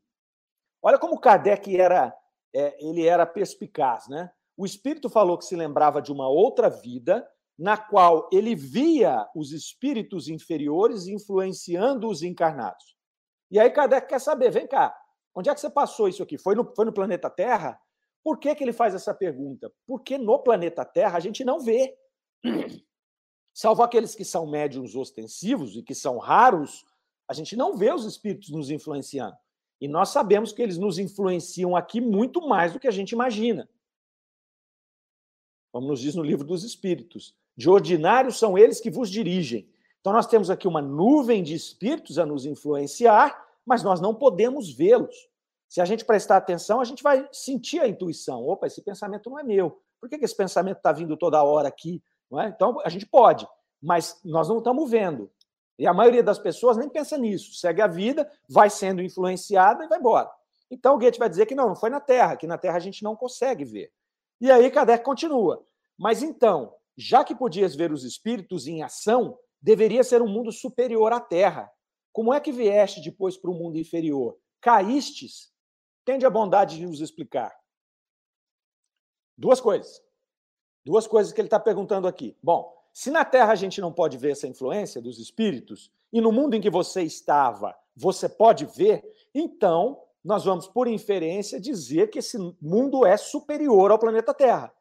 [0.83, 2.15] Olha como Kardec era,
[2.55, 4.33] é, ele era perspicaz, né?
[4.57, 7.27] O Espírito falou que se lembrava de uma outra vida
[7.59, 12.97] na qual ele via os espíritos inferiores influenciando os encarnados.
[13.51, 14.97] E aí Kardec quer saber, vem cá,
[15.35, 16.39] onde é que você passou isso aqui?
[16.39, 17.79] Foi no, foi no planeta Terra?
[18.25, 19.71] Por que, que ele faz essa pergunta?
[19.87, 21.95] Porque no planeta Terra a gente não vê.
[23.55, 26.85] Salvo aqueles que são médiums ostensivos e que são raros,
[27.29, 29.37] a gente não vê os espíritos nos influenciando.
[29.81, 33.69] E nós sabemos que eles nos influenciam aqui muito mais do que a gente imagina.
[35.73, 37.35] Como nos diz no livro dos Espíritos.
[37.57, 39.69] De ordinário são eles que vos dirigem.
[40.01, 44.71] Então nós temos aqui uma nuvem de espíritos a nos influenciar, mas nós não podemos
[44.71, 45.29] vê-los.
[45.69, 48.47] Se a gente prestar atenção, a gente vai sentir a intuição.
[48.47, 49.81] Opa, esse pensamento não é meu.
[50.01, 52.03] Por que esse pensamento está vindo toda hora aqui?
[52.41, 52.49] É?
[52.49, 53.47] Então, a gente pode,
[53.81, 55.31] mas nós não estamos vendo.
[55.79, 57.55] E a maioria das pessoas nem pensa nisso.
[57.55, 60.31] Segue a vida, vai sendo influenciada e vai embora.
[60.71, 62.81] Então, o Goethe vai dizer que não, não foi na Terra, que na Terra a
[62.81, 63.93] gente não consegue ver.
[64.43, 65.65] E aí, Kardec continua.
[65.97, 71.13] Mas então, já que podias ver os espíritos em ação, deveria ser um mundo superior
[71.13, 71.71] à Terra.
[72.13, 74.37] Como é que vieste depois para o mundo inferior?
[74.61, 75.53] Caístes?
[76.05, 77.57] Tende a bondade de nos explicar.
[79.39, 80.03] Duas coisas.
[80.85, 82.37] Duas coisas que ele está perguntando aqui.
[82.43, 86.33] Bom, se na Terra a gente não pode ver essa influência dos espíritos, e no
[86.33, 92.21] mundo em que você estava você pode ver, então nós vamos, por inferência, dizer que
[92.21, 94.73] esse mundo é superior ao planeta Terra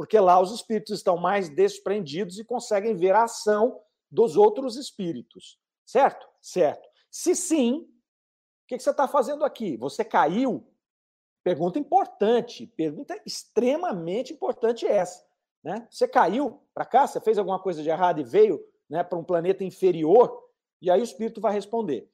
[0.00, 5.60] porque lá os espíritos estão mais desprendidos e conseguem ver a ação dos outros espíritos.
[5.84, 6.26] Certo?
[6.40, 6.88] Certo.
[7.10, 9.76] Se sim, o que você está fazendo aqui?
[9.76, 10.66] Você caiu?
[11.44, 15.22] Pergunta importante, pergunta extremamente importante essa.
[15.62, 15.86] Né?
[15.90, 17.06] Você caiu para cá?
[17.06, 20.48] Você fez alguma coisa de errado e veio né, para um planeta inferior?
[20.80, 22.10] E aí o espírito vai responder.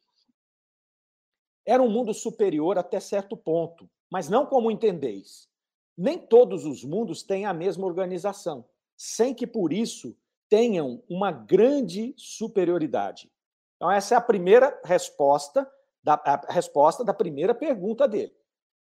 [1.66, 5.48] Era um mundo superior até certo ponto, mas não como entendeis
[5.96, 10.14] nem todos os mundos têm a mesma organização, sem que por isso
[10.48, 13.32] tenham uma grande superioridade.
[13.76, 15.68] Então, essa é a primeira resposta
[16.02, 18.32] da, a resposta da primeira pergunta dele.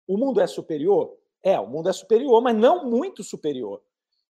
[0.08, 1.18] O mundo é superior?
[1.44, 3.82] É, o mundo é superior, mas não muito superior.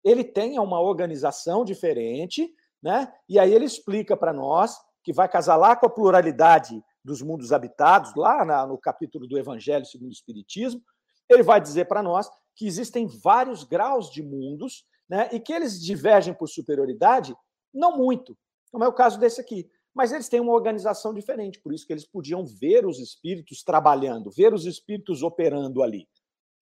[0.03, 3.13] Ele tem uma organização diferente, né?
[3.29, 7.51] E aí ele explica para nós que vai casar lá com a pluralidade dos mundos
[7.51, 10.81] habitados, lá na, no capítulo do Evangelho segundo o Espiritismo.
[11.29, 15.81] Ele vai dizer para nós que existem vários graus de mundos, né, e que eles
[15.81, 17.35] divergem por superioridade,
[17.73, 18.37] não muito,
[18.71, 19.69] como é o caso desse aqui.
[19.93, 24.31] Mas eles têm uma organização diferente, por isso que eles podiam ver os espíritos trabalhando,
[24.31, 26.07] ver os espíritos operando ali.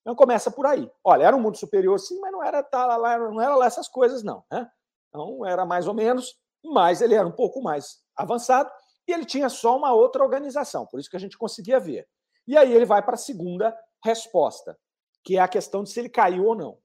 [0.02, 0.90] Então começa por aí.
[1.04, 3.88] Olha, era um mundo superior, sim, mas não era, tá, lá, não era lá essas
[3.88, 4.44] coisas, não.
[4.52, 4.68] Né?
[5.10, 8.72] Então era mais ou menos, mas ele era um pouco mais avançado
[9.10, 12.08] e ele tinha só uma outra organização, por isso que a gente conseguia ver.
[12.48, 14.78] E aí ele vai para a segunda resposta
[15.24, 16.78] que é a questão de se ele caiu ou não.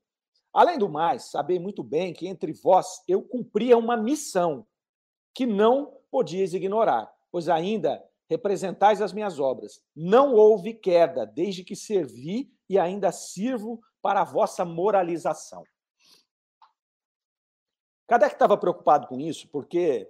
[0.52, 4.66] Além do mais, sabei muito bem que entre vós eu cumpria uma missão
[5.34, 9.82] que não podíeis ignorar, pois ainda representais as minhas obras.
[9.94, 15.64] Não houve queda desde que servi e ainda sirvo para a vossa moralização.
[18.06, 20.08] Kardec estava preocupado com isso porque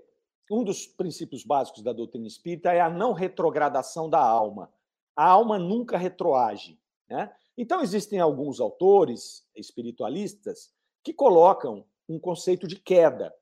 [0.50, 4.72] um dos princípios básicos da doutrina espírita é a não retrogradação da alma.
[5.16, 6.78] A alma nunca retroage.
[7.08, 7.32] Né?
[7.56, 13.34] Então, existem alguns autores espiritualistas que colocam um conceito de queda.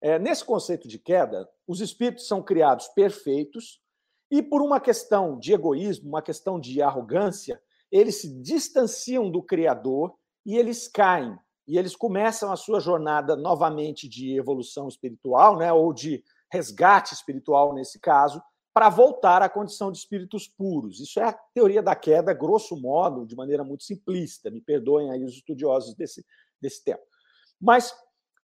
[0.00, 3.80] É, nesse conceito de queda, os espíritos são criados perfeitos
[4.30, 10.14] e, por uma questão de egoísmo, uma questão de arrogância, eles se distanciam do Criador
[10.44, 11.38] e eles caem.
[11.68, 17.72] E eles começam a sua jornada novamente de evolução espiritual, né, ou de resgate espiritual,
[17.72, 18.42] nesse caso,
[18.74, 21.00] para voltar à condição de espíritos puros.
[21.00, 24.50] Isso é a teoria da queda, grosso modo, de maneira muito simplista.
[24.50, 26.24] Me perdoem aí os estudiosos desse,
[26.60, 27.00] desse tema.
[27.60, 27.94] Mas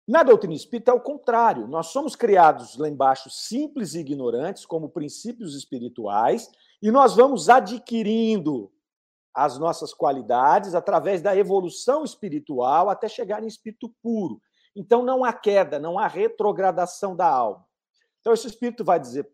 [0.08, 1.68] na doutrina espírita é o contrário.
[1.68, 6.50] Nós somos criados lá embaixo simples e ignorantes, como princípios espirituais,
[6.82, 8.72] e nós vamos adquirindo
[9.34, 14.42] as nossas qualidades através da evolução espiritual até chegar em espírito puro.
[14.76, 17.67] Então não há queda, não há retrogradação da alma.
[18.28, 19.26] Então esse espírito vai dizer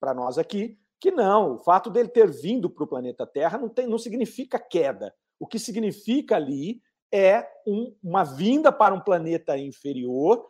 [0.00, 3.68] para nós aqui que não, o fato dele ter vindo para o planeta Terra não,
[3.68, 5.14] tem, não significa queda.
[5.38, 6.80] O que significa ali
[7.12, 10.48] é um, uma vinda para um planeta inferior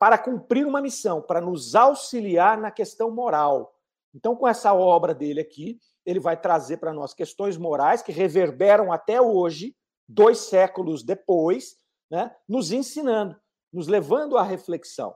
[0.00, 3.72] para cumprir uma missão, para nos auxiliar na questão moral.
[4.12, 8.92] Então, com essa obra dele aqui, ele vai trazer para nós questões morais que reverberam
[8.92, 9.76] até hoje,
[10.08, 11.76] dois séculos depois,
[12.10, 13.40] né, nos ensinando,
[13.72, 15.14] nos levando à reflexão.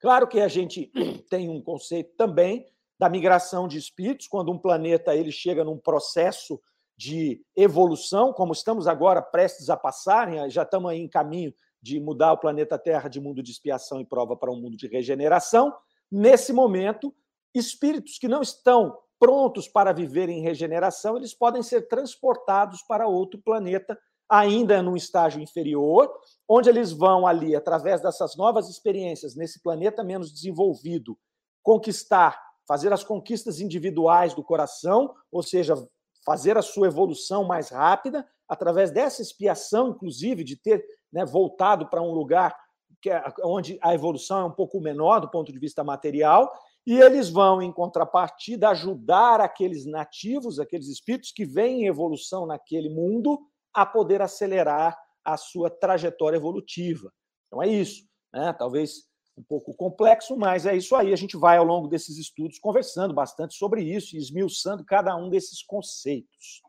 [0.00, 0.90] Claro que a gente
[1.28, 2.66] tem um conceito também
[2.98, 6.60] da migração de espíritos, quando um planeta ele chega num processo
[6.96, 12.32] de evolução, como estamos agora prestes a passar, já estamos aí em caminho de mudar
[12.32, 15.72] o planeta Terra de mundo de expiação e prova para um mundo de regeneração.
[16.10, 17.14] Nesse momento,
[17.54, 23.40] espíritos que não estão prontos para viver em regeneração, eles podem ser transportados para outro
[23.40, 23.96] planeta,
[24.28, 26.12] ainda num estágio inferior,
[26.48, 31.18] onde eles vão ali, através dessas novas experiências, nesse planeta menos desenvolvido,
[31.62, 35.74] conquistar fazer as conquistas individuais do coração, ou seja,
[36.22, 42.02] fazer a sua evolução mais rápida, através dessa expiação, inclusive, de ter né, voltado para
[42.02, 42.54] um lugar
[43.00, 46.52] que é, onde a evolução é um pouco menor do ponto de vista material,
[46.86, 52.90] e eles vão, em contrapartida, ajudar aqueles nativos, aqueles espíritos que vêm em evolução naquele
[52.90, 53.40] mundo,
[53.80, 57.12] a poder acelerar a sua trajetória evolutiva.
[57.46, 58.04] Então é isso.
[58.32, 58.52] Né?
[58.52, 61.12] Talvez um pouco complexo, mas é isso aí.
[61.12, 65.28] A gente vai, ao longo desses estudos, conversando bastante sobre isso e esmiuçando cada um
[65.30, 66.60] desses conceitos.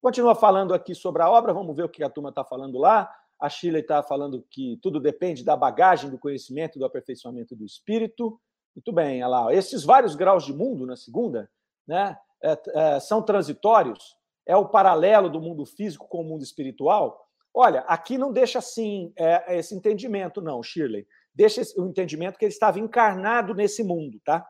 [0.00, 3.12] Continua falando aqui sobre a obra, vamos ver o que a turma está falando lá.
[3.40, 8.40] A Sheila está falando que tudo depende da bagagem do conhecimento do aperfeiçoamento do espírito.
[8.76, 9.54] Muito bem, olha lá.
[9.54, 11.50] Esses vários graus de mundo, na segunda,
[11.86, 14.16] né, é, é, são transitórios?
[14.46, 17.26] É o paralelo do mundo físico com o mundo espiritual?
[17.54, 22.52] Olha, aqui não deixa assim é, esse entendimento, não, Shirley deixa o entendimento que ele
[22.52, 24.46] estava encarnado nesse mundo, tá?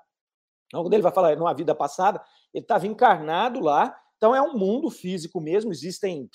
[0.67, 3.97] Então, quando ele vai falar numa vida passada, ele estava encarnado lá.
[4.17, 5.71] Então, é um mundo físico mesmo.
[5.71, 6.29] Existem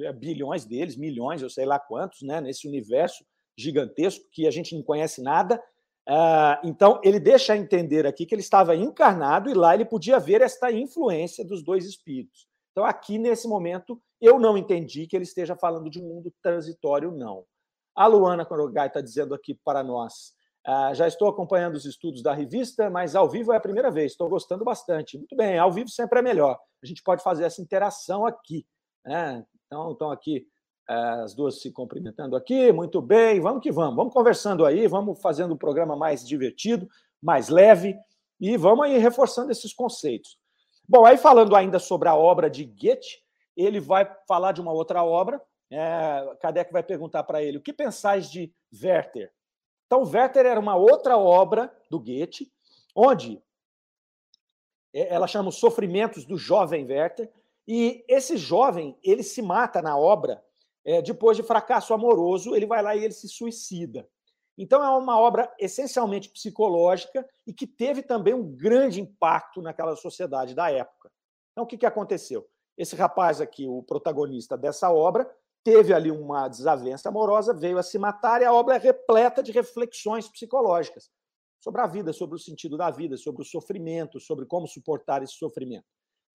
[0.00, 2.40] é, bilhões deles, milhões, eu sei lá quantos, né?
[2.40, 3.24] Nesse universo
[3.56, 5.62] gigantesco que a gente não conhece nada.
[6.08, 10.40] Uh, então, ele deixa entender aqui que ele estava encarnado e lá ele podia ver
[10.40, 12.47] esta influência dos dois espíritos.
[12.78, 17.10] Então, aqui nesse momento, eu não entendi que ele esteja falando de um mundo transitório,
[17.10, 17.44] não.
[17.92, 20.32] A Luana Corogai está dizendo aqui para nós.
[20.64, 24.12] Ah, já estou acompanhando os estudos da revista, mas ao vivo é a primeira vez.
[24.12, 25.18] Estou gostando bastante.
[25.18, 26.56] Muito bem, ao vivo sempre é melhor.
[26.80, 28.64] A gente pode fazer essa interação aqui.
[29.04, 29.44] Né?
[29.66, 30.46] Então, estão aqui
[30.88, 32.70] ah, as duas se cumprimentando aqui.
[32.70, 33.96] Muito bem, vamos que vamos.
[33.96, 36.86] Vamos conversando aí, vamos fazendo um programa mais divertido,
[37.20, 37.96] mais leve
[38.40, 40.38] e vamos aí reforçando esses conceitos.
[40.88, 43.22] Bom, aí falando ainda sobre a obra de Goethe,
[43.56, 47.72] ele vai falar de uma outra obra é, Kardec vai perguntar para ele: o que
[47.72, 49.32] pensais de Werther?
[49.86, 52.50] Então, Werther era uma outra obra do Goethe,
[52.94, 53.42] onde
[54.94, 57.30] é, ela chama Os Sofrimentos do Jovem Werther,
[57.66, 60.42] e esse jovem ele se mata na obra
[60.84, 64.08] é, depois de fracasso amoroso, ele vai lá e ele se suicida.
[64.58, 70.52] Então, é uma obra essencialmente psicológica e que teve também um grande impacto naquela sociedade
[70.52, 71.10] da época.
[71.52, 72.44] Então, o que, que aconteceu?
[72.76, 75.30] Esse rapaz aqui, o protagonista dessa obra,
[75.64, 79.52] teve ali uma desavença amorosa, veio a se matar, e a obra é repleta de
[79.52, 81.10] reflexões psicológicas
[81.60, 85.34] sobre a vida, sobre o sentido da vida, sobre o sofrimento, sobre como suportar esse
[85.34, 85.86] sofrimento.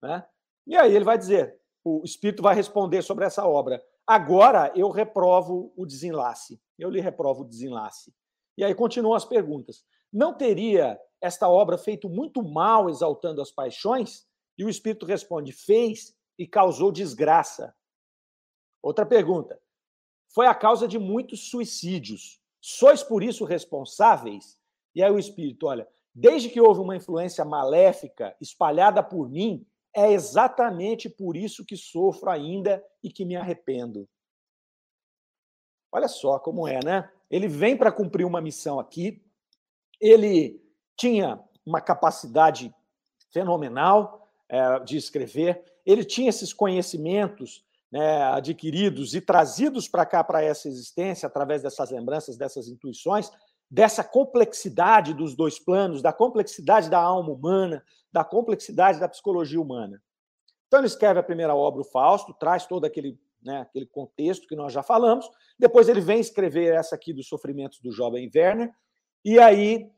[0.02, 0.24] Né?
[0.66, 3.82] E aí ele vai dizer: o Espírito vai responder sobre essa obra.
[4.06, 6.60] Agora eu reprovo o desenlace.
[6.78, 8.14] Eu lhe reprovo o desenlace.
[8.56, 9.84] E aí continuam as perguntas.
[10.12, 14.26] Não teria esta obra feito muito mal exaltando as paixões?
[14.58, 17.74] E o Espírito responde: fez e causou desgraça.
[18.82, 19.58] Outra pergunta.
[20.28, 22.40] Foi a causa de muitos suicídios.
[22.60, 24.58] Sois por isso responsáveis?
[24.94, 30.12] E aí o espírito, olha, desde que houve uma influência maléfica espalhada por mim, é
[30.12, 34.08] exatamente por isso que sofro ainda e que me arrependo.
[35.92, 37.08] Olha só como é, né?
[37.30, 39.22] Ele vem para cumprir uma missão aqui.
[40.00, 40.60] Ele
[40.96, 42.74] tinha uma capacidade
[43.32, 45.64] fenomenal é, de escrever.
[45.86, 51.92] Ele tinha esses conhecimentos né, adquiridos e trazidos para cá, para essa existência, através dessas
[51.92, 53.30] lembranças, dessas intuições,
[53.70, 60.02] dessa complexidade dos dois planos, da complexidade da alma humana, da complexidade da psicologia humana.
[60.66, 64.56] Então, ele escreve a primeira obra, o Fausto, traz todo aquele, né, aquele contexto que
[64.56, 65.28] nós já falamos.
[65.58, 68.72] Depois, ele vem escrever essa aqui dos sofrimentos do jovem Werner,
[69.24, 69.90] e aí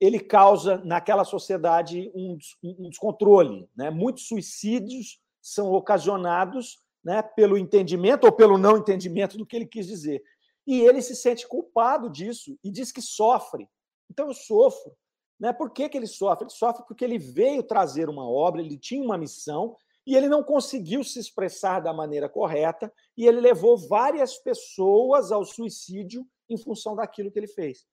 [0.00, 3.68] ele causa naquela sociedade um, um descontrole.
[3.74, 3.90] Né?
[3.90, 9.86] Muitos suicídios são ocasionados né, pelo entendimento ou pelo não entendimento do que ele quis
[9.86, 10.22] dizer.
[10.66, 13.68] E ele se sente culpado disso e diz que sofre.
[14.10, 14.96] Então eu sofro.
[15.38, 15.52] Né?
[15.52, 16.44] Por que, que ele sofre?
[16.44, 19.76] Ele sofre porque ele veio trazer uma obra, ele tinha uma missão
[20.06, 25.44] e ele não conseguiu se expressar da maneira correta e ele levou várias pessoas ao
[25.44, 27.86] suicídio em função daquilo que ele fez.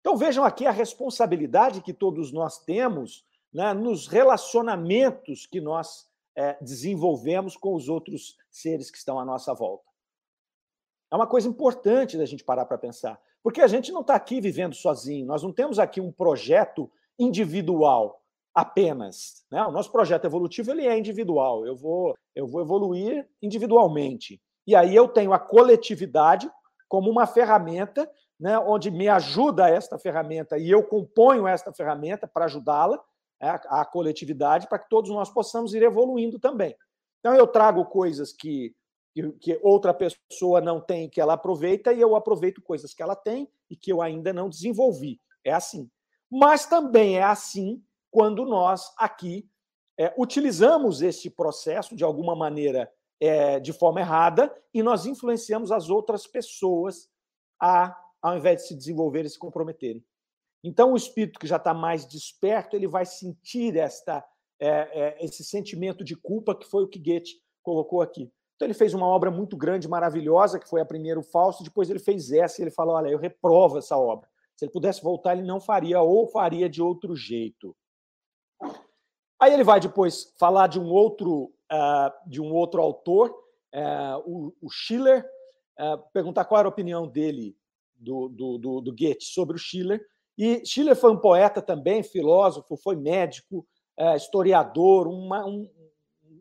[0.00, 6.56] Então vejam aqui a responsabilidade que todos nós temos né, nos relacionamentos que nós é,
[6.62, 9.87] desenvolvemos com os outros seres que estão à nossa volta.
[11.10, 14.40] É uma coisa importante da gente parar para pensar, porque a gente não está aqui
[14.40, 18.22] vivendo sozinho, nós não temos aqui um projeto individual
[18.54, 19.44] apenas.
[19.50, 19.62] Né?
[19.64, 24.40] O nosso projeto evolutivo ele é individual, eu vou, eu vou evoluir individualmente.
[24.66, 26.50] E aí eu tenho a coletividade
[26.88, 32.44] como uma ferramenta né, onde me ajuda esta ferramenta e eu componho esta ferramenta para
[32.44, 33.02] ajudá-la,
[33.40, 36.76] né, a coletividade, para que todos nós possamos ir evoluindo também.
[37.18, 38.74] Então, eu trago coisas que,
[39.40, 43.48] que, outra pessoa não tem, que ela aproveita, e eu aproveito coisas que ela tem
[43.70, 45.20] e que eu ainda não desenvolvi.
[45.44, 45.90] É assim.
[46.30, 49.48] Mas também é assim quando nós aqui
[49.98, 55.90] é, utilizamos este processo de alguma maneira é, de forma errada e nós influenciamos as
[55.90, 57.08] outras pessoas
[57.60, 60.04] a, ao invés de se desenvolver e se comprometerem.
[60.62, 64.24] Então, o espírito que já está mais desperto, ele vai sentir esta,
[64.60, 68.30] é, é, esse sentimento de culpa que foi o que Goethe colocou aqui.
[68.58, 71.88] Então, ele fez uma obra muito grande, maravilhosa, que foi a primeira, o Fausto, depois
[71.88, 74.28] ele fez essa e ele falou: Olha, eu reprovo essa obra.
[74.56, 77.76] Se ele pudesse voltar, ele não faria, ou faria de outro jeito.
[79.40, 83.30] Aí ele vai depois falar de um outro uh, de um outro autor,
[83.72, 85.24] uh, o, Schiller,
[85.78, 87.56] uh, perguntar qual era a opinião dele,
[87.94, 90.04] do, do, do, do, Goethe, sobre o Schiller.
[90.36, 93.66] E Schiller foi um poeta também, filósofo, foi médico,
[94.14, 95.68] historiador, uma, um,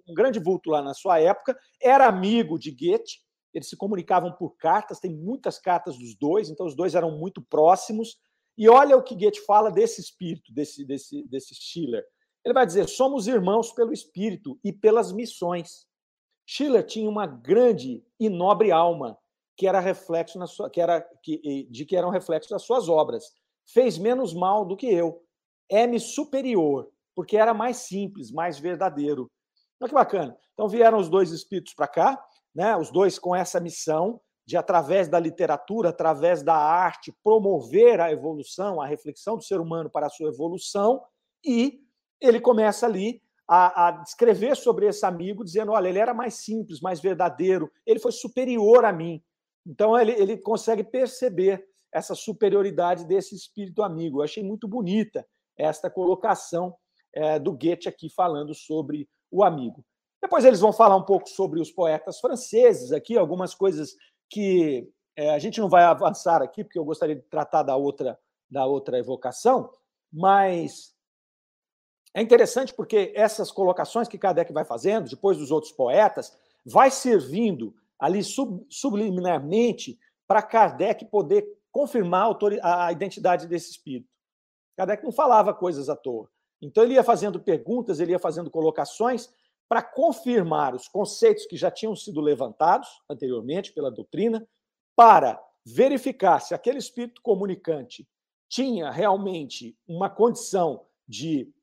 [0.08, 3.20] um grande vulto lá na sua época, era amigo de Goethe,
[3.54, 7.42] eles se comunicavam por cartas, tem muitas cartas dos dois, então os dois eram muito
[7.42, 8.18] próximos.
[8.58, 12.04] E olha o que Goethe fala desse espírito, desse, desse, desse Schiller.
[12.44, 15.88] Ele vai dizer: somos irmãos pelo espírito e pelas missões.
[16.46, 19.18] Schiller tinha uma grande e nobre alma,
[19.58, 22.88] que era reflexo na sua, que era que, de que era um reflexo das suas
[22.88, 23.26] obras.
[23.74, 25.22] Fez menos mal do que eu.
[25.70, 29.30] É-me superior, porque era mais simples, mais verdadeiro.
[29.80, 30.38] Olha que bacana.
[30.54, 32.76] Então vieram os dois espíritos para cá, né?
[32.76, 38.80] Os dois com essa missão de através da literatura, através da arte, promover a evolução,
[38.82, 41.04] a reflexão do ser humano para a sua evolução
[41.46, 41.82] e
[42.20, 46.82] ele começa ali a, a, descrever sobre esse amigo, dizendo: olha, ele era mais simples,
[46.82, 49.24] mais verdadeiro, ele foi superior a mim.
[49.66, 54.20] Então, ele, ele consegue perceber essa superioridade desse espírito amigo.
[54.20, 55.26] Eu achei muito bonita
[55.58, 56.76] esta colocação
[57.14, 59.84] é, do Goethe aqui falando sobre o amigo.
[60.22, 63.96] Depois eles vão falar um pouco sobre os poetas franceses aqui, algumas coisas
[64.30, 68.20] que é, a gente não vai avançar aqui, porque eu gostaria de tratar da outra,
[68.50, 69.72] da outra evocação,
[70.12, 70.96] mas
[72.14, 76.36] é interessante porque essas colocações que Kardec vai fazendo, depois dos outros poetas,
[76.66, 84.10] vai servindo ali sub, subliminarmente para Kardec poder confirmar a, a identidade desse espírito.
[84.76, 86.30] Kardec não falava coisas à toa.
[86.62, 89.30] Então ele ia fazendo perguntas, ele ia fazendo colocações
[89.70, 94.48] para confirmar os conceitos que já tinham sido levantados anteriormente pela doutrina,
[94.96, 98.08] para verificar se aquele espírito comunicante
[98.50, 101.54] tinha realmente uma condição de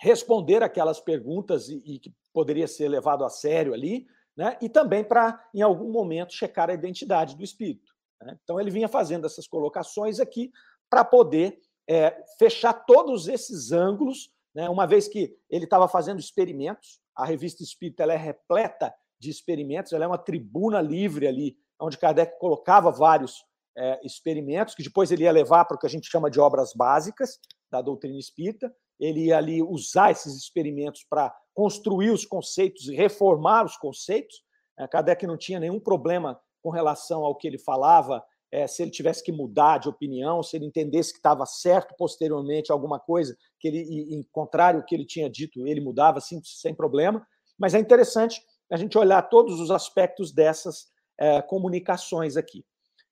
[0.00, 4.58] responder aquelas perguntas e, e, que poderia ser levado a sério ali, né?
[4.60, 7.92] e também para, em algum momento, checar a identidade do espírito.
[8.20, 8.36] Né?
[8.42, 10.50] Então, ele vinha fazendo essas colocações aqui
[10.90, 14.68] para poder é, fechar todos esses ângulos, né?
[14.68, 20.04] uma vez que ele estava fazendo experimentos, a revista Espírita é repleta de experimentos, ela
[20.04, 23.44] é uma tribuna livre ali, onde Kardec colocava vários
[23.76, 26.72] é, experimentos, que depois ele ia levar para o que a gente chama de obras
[26.74, 27.38] básicas
[27.70, 33.64] da doutrina espírita, ele ia ali usar esses experimentos para construir os conceitos e reformar
[33.64, 34.42] os conceitos.
[34.78, 38.90] É, Kardec não tinha nenhum problema com relação ao que ele falava, é, se ele
[38.92, 43.66] tivesse que mudar de opinião, se ele entendesse que estava certo posteriormente alguma coisa, que
[43.66, 47.26] ele, em contrário ao que ele tinha dito, ele mudava assim, sem problema.
[47.58, 48.40] Mas é interessante
[48.70, 50.86] a gente olhar todos os aspectos dessas
[51.18, 52.64] é, comunicações aqui.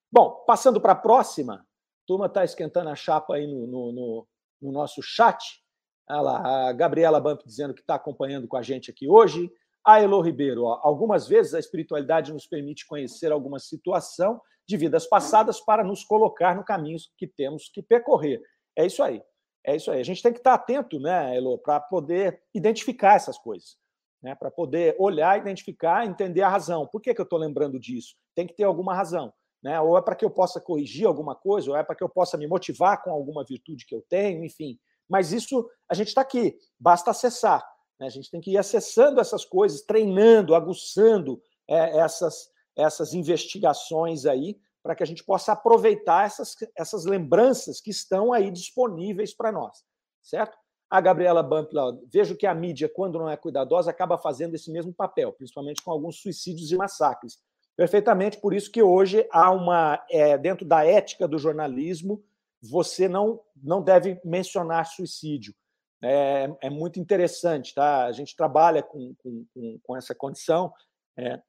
[0.09, 4.27] Bom, passando para a próxima, a turma está esquentando a chapa aí no, no, no,
[4.61, 5.61] no nosso chat.
[6.09, 9.51] Olha lá, a Gabriela Bump dizendo que está acompanhando com a gente aqui hoje.
[9.85, 15.05] A Elo Ribeiro, ó, algumas vezes a espiritualidade nos permite conhecer alguma situação de vidas
[15.05, 18.41] passadas para nos colocar no caminho que temos que percorrer.
[18.75, 19.21] É isso aí.
[19.65, 19.99] É isso aí.
[19.99, 23.77] A gente tem que estar atento, né, Elo, para poder identificar essas coisas,
[24.21, 26.85] né, para poder olhar, identificar, entender a razão.
[26.87, 28.15] Por que, que eu estou lembrando disso?
[28.35, 29.33] Tem que ter alguma razão.
[29.63, 29.79] né?
[29.79, 32.37] ou é para que eu possa corrigir alguma coisa, ou é para que eu possa
[32.37, 34.77] me motivar com alguma virtude que eu tenho, enfim.
[35.07, 37.63] Mas isso, a gente está aqui, basta acessar.
[37.99, 38.07] Né?
[38.07, 44.57] A gente tem que ir acessando essas coisas, treinando, aguçando é, essas, essas investigações aí,
[44.81, 49.83] para que a gente possa aproveitar essas, essas lembranças que estão aí disponíveis para nós,
[50.21, 50.57] certo?
[50.89, 54.93] A Gabriela Bampla, vejo que a mídia, quando não é cuidadosa, acaba fazendo esse mesmo
[54.93, 57.39] papel, principalmente com alguns suicídios e massacres.
[57.75, 62.23] Perfeitamente, por isso que hoje há uma, é, dentro da ética do jornalismo,
[62.61, 65.55] você não, não deve mencionar suicídio.
[66.01, 68.05] É, é muito interessante, tá?
[68.05, 70.71] A gente trabalha com, com, com essa condição,
[71.17, 71.41] é,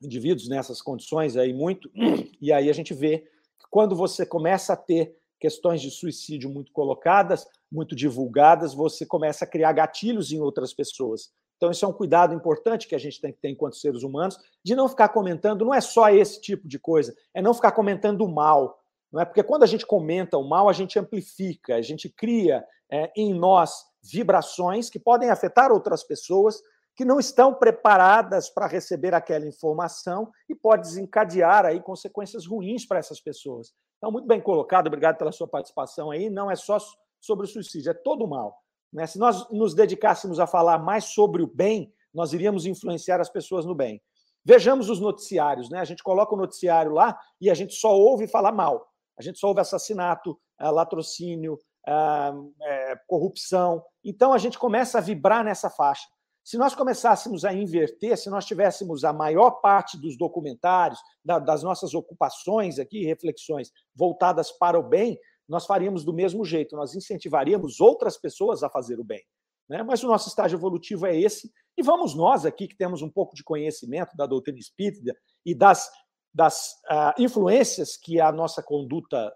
[0.00, 1.90] indivíduos nessas condições aí muito,
[2.40, 3.18] e aí a gente vê
[3.58, 9.44] que quando você começa a ter questões de suicídio muito colocadas, muito divulgadas, você começa
[9.44, 11.30] a criar gatilhos em outras pessoas.
[11.56, 14.38] Então, isso é um cuidado importante que a gente tem que ter enquanto seres humanos,
[14.64, 18.22] de não ficar comentando, não é só esse tipo de coisa, é não ficar comentando
[18.22, 18.80] o mal.
[19.12, 19.24] Não é?
[19.24, 23.34] Porque quando a gente comenta o mal, a gente amplifica, a gente cria é, em
[23.34, 26.62] nós vibrações que podem afetar outras pessoas
[26.98, 32.98] que não estão preparadas para receber aquela informação e pode desencadear aí consequências ruins para
[32.98, 33.72] essas pessoas.
[33.98, 36.28] Então, muito bem colocado, obrigado pela sua participação aí.
[36.28, 36.76] Não é só
[37.20, 38.60] sobre o suicídio, é todo o mal.
[38.92, 39.06] Né?
[39.06, 43.64] Se nós nos dedicássemos a falar mais sobre o bem, nós iríamos influenciar as pessoas
[43.64, 44.02] no bem.
[44.44, 45.78] Vejamos os noticiários, né?
[45.78, 48.88] A gente coloca o noticiário lá e a gente só ouve falar mal.
[49.16, 53.84] A gente só ouve assassinato, eh, latrocínio, ah, eh, corrupção.
[54.02, 56.08] Então a gente começa a vibrar nessa faixa.
[56.48, 61.92] Se nós começássemos a inverter, se nós tivéssemos a maior parte dos documentários, das nossas
[61.92, 68.16] ocupações aqui, reflexões voltadas para o bem, nós faríamos do mesmo jeito, nós incentivaríamos outras
[68.16, 69.22] pessoas a fazer o bem.
[69.68, 69.82] Né?
[69.82, 73.36] Mas o nosso estágio evolutivo é esse, e vamos nós aqui, que temos um pouco
[73.36, 75.90] de conhecimento da doutrina espírita e das,
[76.32, 79.30] das uh, influências que a nossa conduta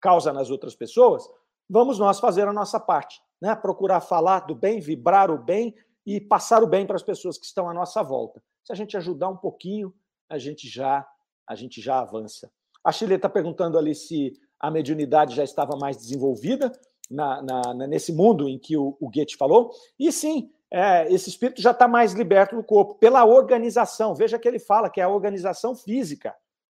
[0.00, 1.28] causa nas outras pessoas,
[1.68, 3.56] vamos nós fazer a nossa parte, né?
[3.56, 5.74] procurar falar do bem, vibrar o bem
[6.06, 8.42] e passar o bem para as pessoas que estão à nossa volta.
[8.62, 9.94] Se a gente ajudar um pouquinho,
[10.28, 11.06] a gente já
[11.46, 12.50] a gente já avança.
[12.82, 16.72] A Chile está perguntando ali se a mediunidade já estava mais desenvolvida
[17.10, 19.70] na, na, nesse mundo em que o, o Goethe falou.
[19.98, 24.14] E sim, é, esse espírito já está mais liberto do corpo, pela organização.
[24.14, 26.34] Veja que ele fala que é a organização física.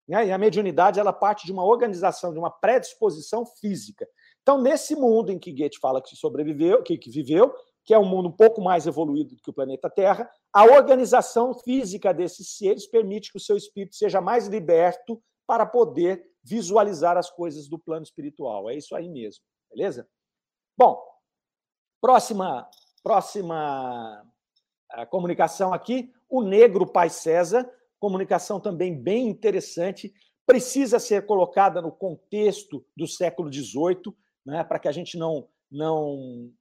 [0.08, 0.28] Né?
[0.28, 4.08] E a mediunidade ela parte de uma organização, de uma predisposição física.
[4.42, 7.54] Então, nesse mundo em que Goethe fala que sobreviveu, que, que viveu,
[7.88, 11.54] que é um mundo um pouco mais evoluído do que o planeta Terra, a organização
[11.54, 17.30] física desses seres permite que o seu espírito seja mais liberto para poder visualizar as
[17.30, 18.70] coisas do plano espiritual.
[18.70, 20.06] É isso aí mesmo, beleza?
[20.78, 21.02] Bom,
[22.02, 22.70] próxima,
[23.02, 24.22] próxima
[24.92, 27.72] eh, comunicação aqui, o negro Pai César,
[28.02, 30.14] comunicação também bem interessante,
[30.46, 34.14] precisa ser colocada no contexto do século XVIII,
[34.46, 36.52] né, para que a gente não, não,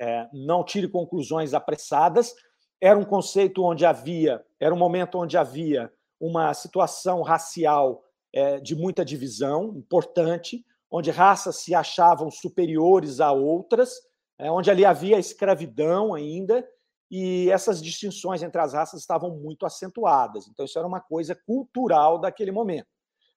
[0.00, 2.34] é, não tire conclusões apressadas.
[2.80, 8.74] Era um conceito onde havia, era um momento onde havia uma situação racial é, de
[8.74, 13.94] muita divisão, importante, onde raças se achavam superiores a outras,
[14.38, 16.66] é, onde ali havia escravidão ainda,
[17.10, 20.48] e essas distinções entre as raças estavam muito acentuadas.
[20.48, 22.88] Então, isso era uma coisa cultural daquele momento.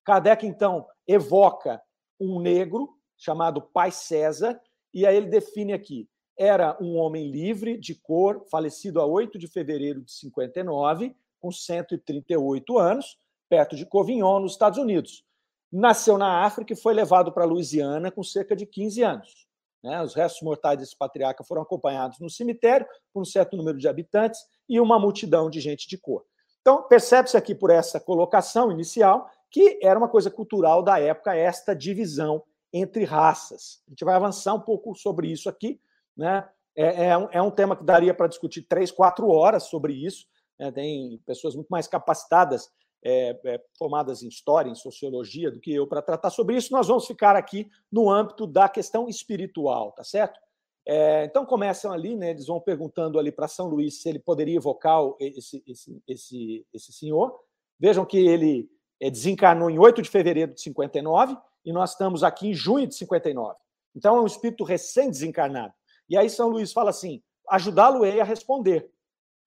[0.04, 1.82] Kardec, então, evoca
[2.20, 4.60] um negro chamado Pai César,
[4.94, 6.10] e aí ele define aqui:
[6.40, 12.80] era um homem livre, de cor, falecido a 8 de fevereiro de 59, com 138
[12.80, 13.18] anos,
[13.50, 15.26] perto de Covignon, nos Estados Unidos.
[15.70, 19.48] Nasceu na África e foi levado para Louisiana com cerca de 15 anos.
[19.84, 20.02] Né?
[20.02, 24.40] Os restos mortais desse patriarca foram acompanhados no cemitério por um certo número de habitantes
[24.68, 26.24] e uma multidão de gente de cor.
[26.62, 31.76] Então, percebe-se aqui por essa colocação inicial que era uma coisa cultural da época esta
[31.76, 33.82] divisão entre raças.
[33.88, 35.82] A gente vai avançar um pouco sobre isso aqui.
[36.20, 36.46] Né?
[36.76, 40.26] É, é, um, é um tema que daria para discutir três, quatro horas sobre isso.
[40.60, 40.70] Né?
[40.70, 42.70] Tem pessoas muito mais capacitadas
[43.02, 46.74] é, é, formadas em história, em sociologia, do que eu para tratar sobre isso.
[46.74, 50.38] Nós vamos ficar aqui no âmbito da questão espiritual, tá certo?
[50.86, 52.32] É, então começam ali, né?
[52.32, 56.92] Eles vão perguntando ali para São Luís se ele poderia evocar esse, esse, esse, esse
[56.92, 57.40] senhor.
[57.80, 62.50] Vejam que ele é, desencarnou em 8 de fevereiro de 59 e nós estamos aqui
[62.50, 63.56] em junho de 59.
[63.96, 65.74] Então é um espírito recém-desencarnado.
[66.10, 68.92] E aí São Luís fala assim: ajudá-lo-ei a responder.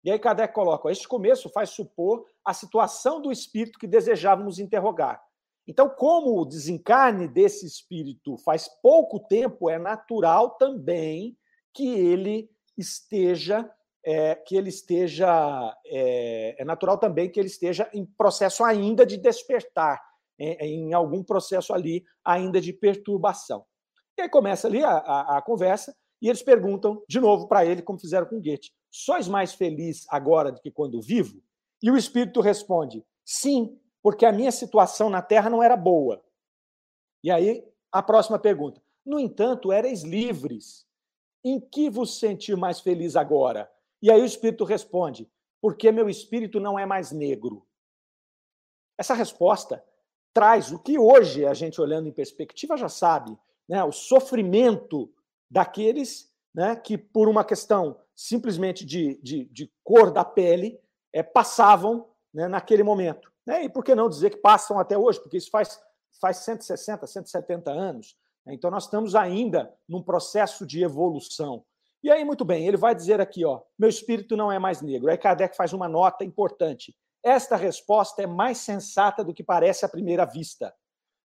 [0.03, 5.21] E aí Kardec coloca: este começo faz supor a situação do espírito que desejávamos interrogar.
[5.67, 11.37] Então, como o desencarne desse espírito faz pouco tempo, é natural também
[11.73, 13.69] que ele esteja
[14.03, 19.17] é, que ele esteja é, é, natural também que ele esteja em processo ainda de
[19.17, 20.01] despertar.
[20.39, 23.65] em, em algum processo ali ainda de perturbação.
[24.17, 27.81] E aí começa ali a, a, a conversa e eles perguntam de novo para ele,
[27.81, 31.41] como fizeram com Goethe: Sois mais feliz agora do que quando vivo?
[31.81, 36.23] E o espírito responde: Sim, porque a minha situação na terra não era boa.
[37.23, 40.85] E aí a próxima pergunta: No entanto, erais livres.
[41.43, 43.71] Em que vos sentir mais feliz agora?
[44.01, 45.29] E aí o espírito responde:
[45.61, 47.65] Porque meu espírito não é mais negro.
[48.97, 49.83] Essa resposta
[50.33, 53.37] traz o que hoje a gente olhando em perspectiva já sabe,
[53.67, 53.83] né?
[53.83, 55.11] O sofrimento
[55.49, 60.79] daqueles né, que, por uma questão simplesmente de, de, de cor da pele,
[61.13, 63.31] é, passavam né, naquele momento.
[63.45, 63.65] Né?
[63.65, 65.19] E por que não dizer que passam até hoje?
[65.21, 65.79] Porque isso faz,
[66.19, 68.17] faz 160, 170 anos.
[68.45, 68.53] Né?
[68.53, 71.63] Então, nós estamos ainda num processo de evolução.
[72.03, 75.09] E aí, muito bem, ele vai dizer aqui, ó, meu espírito não é mais negro.
[75.09, 76.95] Aí Kardec faz uma nota importante.
[77.23, 80.73] Esta resposta é mais sensata do que parece à primeira vista.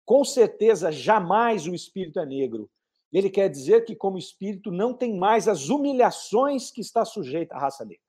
[0.05, 2.71] Com certeza, jamais o espírito é negro.
[3.13, 7.59] Ele quer dizer que, como espírito, não tem mais as humilhações que está sujeita à
[7.59, 8.05] raça negra.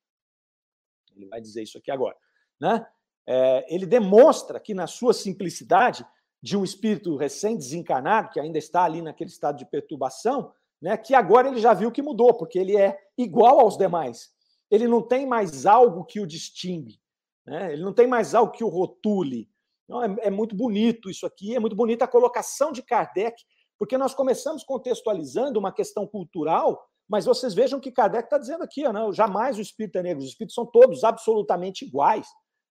[1.16, 2.16] Ele vai dizer isso aqui agora.
[2.60, 2.86] Né?
[3.28, 6.06] É, ele demonstra que, na sua simplicidade,
[6.42, 11.48] de um espírito recém-desencarnado, que ainda está ali naquele estado de perturbação, né, que agora
[11.48, 14.32] ele já viu que mudou, porque ele é igual aos demais.
[14.70, 17.00] Ele não tem mais algo que o distingue,
[17.46, 17.74] né?
[17.74, 19.50] ele não tem mais algo que o rotule.
[19.84, 23.44] Então, é, é muito bonito isso aqui, é muito bonita a colocação de Kardec
[23.82, 28.84] porque nós começamos contextualizando uma questão cultural, mas vocês vejam que Kardec está dizendo aqui,
[28.84, 32.28] não, jamais o espírito é negro, os espíritos são todos absolutamente iguais.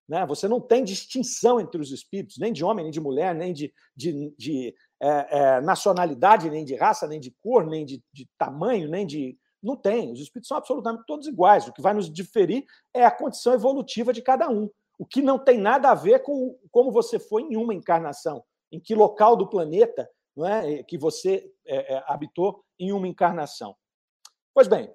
[0.07, 0.25] Né?
[0.27, 3.73] Você não tem distinção entre os espíritos, nem de homem, nem de mulher, nem de,
[3.93, 8.87] de, de é, é, nacionalidade, nem de raça, nem de cor, nem de, de tamanho,
[8.87, 9.37] nem de.
[9.61, 10.13] Não tem.
[10.13, 11.67] Os espíritos são absolutamente todos iguais.
[11.67, 14.69] O que vai nos diferir é a condição evolutiva de cada um.
[14.97, 18.41] O que não tem nada a ver com como você foi em uma encarnação,
[18.71, 20.83] em que local do planeta não é?
[20.83, 23.75] que você é, é, habitou em uma encarnação.
[24.53, 24.93] Pois bem,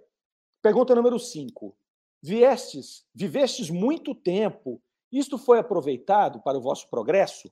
[0.62, 1.76] pergunta número 5.
[2.22, 4.82] Viestes, vivestes muito tempo,
[5.12, 7.50] isto foi aproveitado para o vosso progresso?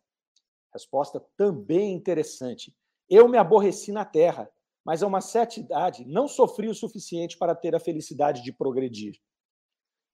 [0.72, 2.74] Resposta também interessante.
[3.08, 4.50] Eu me aborreci na terra,
[4.84, 9.20] mas a uma certa idade não sofri o suficiente para ter a felicidade de progredir.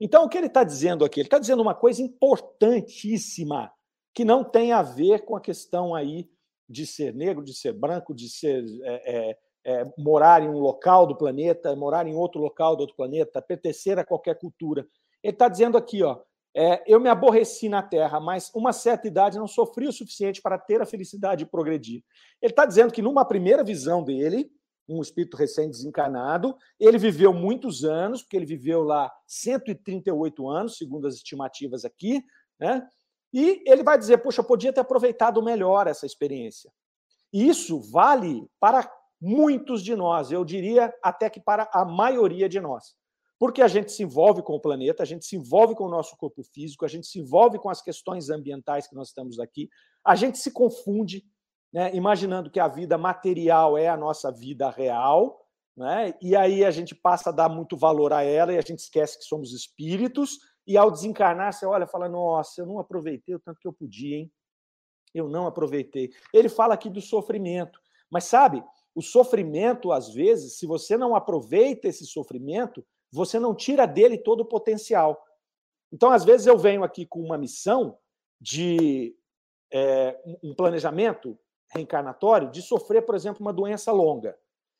[0.01, 1.21] Então, o que ele está dizendo aqui?
[1.21, 3.73] Ele está dizendo uma coisa importantíssima,
[4.15, 6.31] que não tem a ver com a questão aí
[6.71, 11.05] de ser negro, de ser branco, de ser é, é, é, morar em um local
[11.05, 14.87] do planeta, morar em outro local do outro planeta, pertencer a qualquer cultura.
[15.23, 16.21] Ele está dizendo aqui, ó,
[16.55, 20.59] é, eu me aborreci na Terra, mas uma certa idade não sofri o suficiente para
[20.59, 22.05] ter a felicidade de progredir.
[22.41, 24.51] Ele está dizendo que numa primeira visão dele,
[24.89, 31.15] um espírito recém-desencarnado, ele viveu muitos anos, porque ele viveu lá 138 anos, segundo as
[31.15, 32.23] estimativas aqui,
[32.59, 32.87] né?
[33.33, 36.71] E ele vai dizer: Poxa, eu podia ter aproveitado melhor essa experiência.
[37.33, 42.59] E isso vale para muitos de nós, eu diria até que para a maioria de
[42.59, 42.95] nós.
[43.39, 46.17] Porque a gente se envolve com o planeta, a gente se envolve com o nosso
[46.17, 49.69] corpo físico, a gente se envolve com as questões ambientais que nós estamos aqui,
[50.05, 51.25] a gente se confunde,
[51.73, 55.39] né, imaginando que a vida material é a nossa vida real,
[55.77, 58.81] né, e aí a gente passa a dar muito valor a ela e a gente
[58.81, 63.35] esquece que somos espíritos e ao desencarnar, você olha e fala: Nossa, eu não aproveitei
[63.35, 64.33] o tanto que eu podia, hein?
[65.15, 66.11] Eu não aproveitei.
[66.33, 67.81] Ele fala aqui do sofrimento.
[68.11, 68.63] Mas sabe,
[68.95, 74.41] o sofrimento, às vezes, se você não aproveita esse sofrimento, você não tira dele todo
[74.41, 75.21] o potencial.
[75.93, 77.99] Então, às vezes, eu venho aqui com uma missão
[78.41, 79.17] de
[79.73, 81.39] é, um planejamento
[81.73, 84.37] reencarnatório de sofrer, por exemplo, uma doença longa.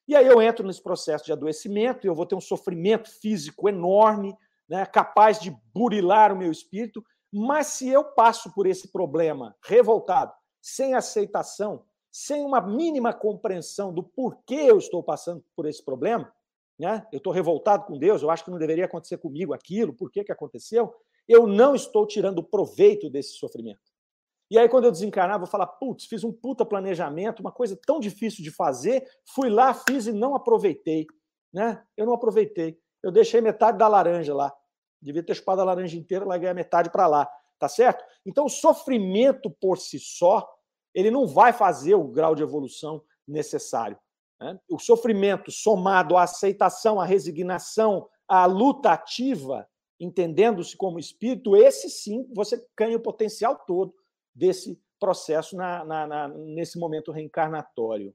[0.09, 3.69] E aí eu entro nesse processo de adoecimento e eu vou ter um sofrimento físico
[3.69, 4.37] enorme,
[4.71, 10.33] né, capaz de burilar o meu espírito, mas se eu passo por esse problema revoltado,
[10.63, 16.33] sem aceitação, sem uma mínima compreensão do porquê eu estou passando por esse problema,
[16.79, 17.07] né?
[17.13, 20.25] eu estou revoltado com Deus, eu acho que não deveria acontecer comigo aquilo, por que,
[20.25, 20.95] que aconteceu?
[21.29, 23.91] Eu não estou tirando proveito desse sofrimento.
[24.51, 28.01] E aí, quando eu desencarnar, vou falar: putz, fiz um puta planejamento, uma coisa tão
[28.01, 31.07] difícil de fazer, fui lá, fiz e não aproveitei.
[31.53, 31.81] Né?
[31.97, 32.77] Eu não aproveitei.
[33.01, 34.53] Eu deixei metade da laranja lá.
[35.01, 37.31] Devia ter chupado a laranja inteira, larguei a metade para lá.
[37.59, 38.05] Tá certo?
[38.25, 40.49] Então, o sofrimento por si só,
[40.95, 43.99] ele não vai fazer o grau de evolução necessário.
[44.41, 44.59] Né?
[44.69, 52.27] O sofrimento somado à aceitação, à resignação, à luta ativa, entendendo-se como espírito, esse sim
[52.35, 53.95] você ganha o potencial todo
[54.35, 58.15] desse processo na, na, na, nesse momento reencarnatório.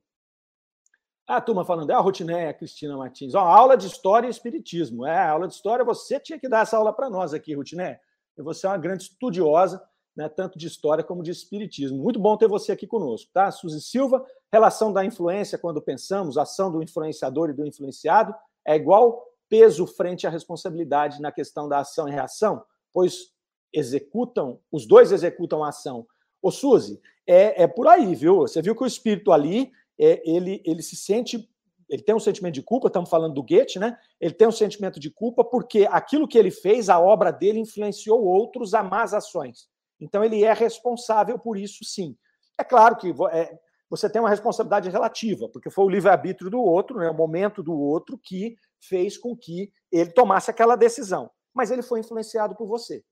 [1.28, 3.34] A turma falando, é a Rotinéia Cristina Martins.
[3.34, 5.06] Ó, aula de História e Espiritismo.
[5.06, 8.00] É, aula de História, você tinha que dar essa aula para nós aqui, Rotinéia.
[8.38, 9.82] Você é uma grande estudiosa
[10.16, 12.02] né, tanto de história como de espiritismo.
[12.02, 13.52] Muito bom ter você aqui conosco, tá?
[13.52, 18.34] Suzy Silva, relação da influência quando pensamos, ação do influenciador e do influenciado
[18.66, 22.64] é igual peso frente à responsabilidade na questão da ação e reação,
[22.94, 23.34] pois
[23.74, 26.08] executam, os dois executam a ação.
[26.42, 28.38] Ô, Suzy, é, é por aí, viu?
[28.38, 31.50] Você viu que o espírito ali, é, ele, ele se sente
[31.90, 33.98] ele tem um sentimento de culpa, estamos falando do Goethe, né?
[34.20, 38.24] Ele tem um sentimento de culpa porque aquilo que ele fez, a obra dele influenciou
[38.24, 39.68] outros a más ações.
[40.00, 42.18] Então ele é responsável por isso, sim.
[42.58, 43.58] É claro que é,
[43.90, 47.74] você tem uma responsabilidade relativa, porque foi o livre-arbítrio do outro, né, o momento do
[47.74, 51.30] outro, que fez com que ele tomasse aquela decisão.
[51.54, 53.04] Mas ele foi influenciado por você.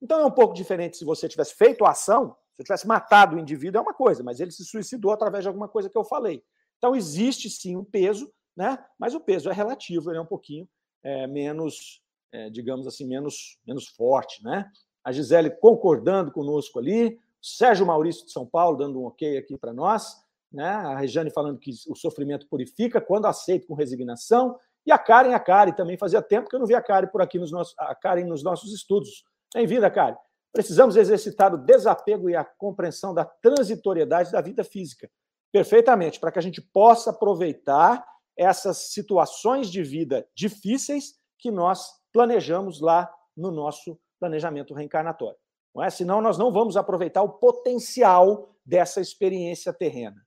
[0.00, 3.36] Então é um pouco diferente se você tivesse feito a ação, se eu tivesse matado
[3.36, 6.04] o indivíduo, é uma coisa, mas ele se suicidou através de alguma coisa que eu
[6.04, 6.42] falei.
[6.78, 8.78] Então existe sim um peso, né?
[8.98, 10.68] mas o peso é relativo, ele é um pouquinho
[11.02, 14.42] é, menos, é, digamos assim, menos, menos forte.
[14.44, 14.70] Né?
[15.04, 19.72] A Gisele concordando conosco ali, Sérgio Maurício de São Paulo dando um ok aqui para
[19.72, 20.22] nós,
[20.52, 20.68] né?
[20.68, 25.40] a Regiane falando que o sofrimento purifica quando aceito com resignação, e a Karen, a
[25.40, 27.94] Karen também fazia tempo que eu não via a Karen por aqui, nos nossos, a
[27.94, 29.24] Karen nos nossos estudos.
[29.54, 30.16] Bem-vinda, Karen.
[30.52, 35.10] Precisamos exercitar o desapego e a compreensão da transitoriedade da vida física.
[35.50, 38.04] Perfeitamente, para que a gente possa aproveitar
[38.36, 45.38] essas situações de vida difíceis que nós planejamos lá no nosso planejamento reencarnatório.
[45.74, 45.90] Não é?
[45.90, 50.22] Senão, nós não vamos aproveitar o potencial dessa experiência terrena.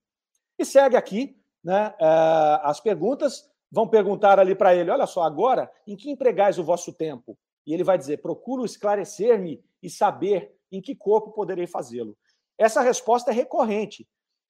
[0.58, 3.50] E segue aqui né, uh, as perguntas.
[3.72, 7.38] Vão perguntar ali para ele: olha só, agora, em que empregais o vosso tempo?
[7.66, 12.18] E ele vai dizer: procuro esclarecer-me e saber em que corpo poderei fazê-lo.
[12.58, 14.08] Essa resposta é recorrente.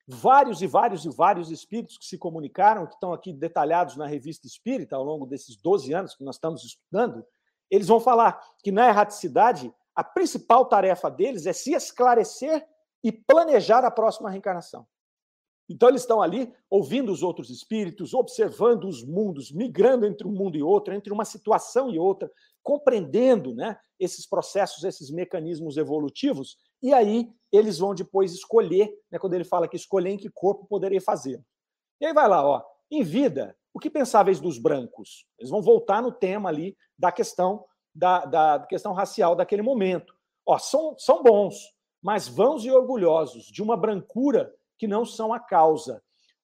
[0.08, 4.46] Vários e vários e vários espíritos que se comunicaram, que estão aqui detalhados na revista
[4.46, 7.26] Espírita ao longo desses 12 anos que nós estamos estudando,
[7.72, 12.68] eles vão falar que na erraticidade a principal tarefa deles é se esclarecer
[13.04, 14.86] e planejar a próxima reencarnação.
[15.68, 20.58] Então, eles estão ali ouvindo os outros espíritos, observando os mundos, migrando entre um mundo
[20.58, 26.94] e outro, entre uma situação e outra, compreendendo né, esses processos, esses mecanismos evolutivos, e
[26.94, 31.02] aí eles vão depois escolher, né, quando ele fala que escolher em que corpo poderia
[31.02, 31.44] fazer.
[32.00, 35.26] E aí vai lá, ó, em vida, o que pensáveis dos brancos?
[35.40, 40.14] Eles vão voltar no tema ali da questão da, da questão racial daquele momento.
[40.46, 41.56] Ó, são, são bons,
[42.02, 46.02] mas vãos e orgulhosos, de uma brancura que não são a causa.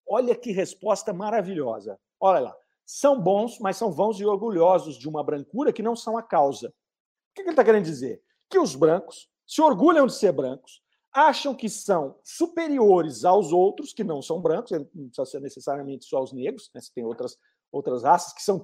[0.08, 2.00] Olha que resposta maravilhosa.
[2.20, 2.56] Olha lá.
[2.86, 6.68] São bons, mas são vãos e orgulhosos de uma brancura que não são a causa.
[6.68, 8.22] O que ele está querendo dizer?
[8.50, 10.82] Que os brancos se orgulham de ser brancos,
[11.14, 16.22] acham que são superiores aos outros que não são brancos, não precisa ser necessariamente só
[16.22, 16.82] os negros, né?
[16.96, 17.38] tem outras,
[17.72, 18.64] outras raças que são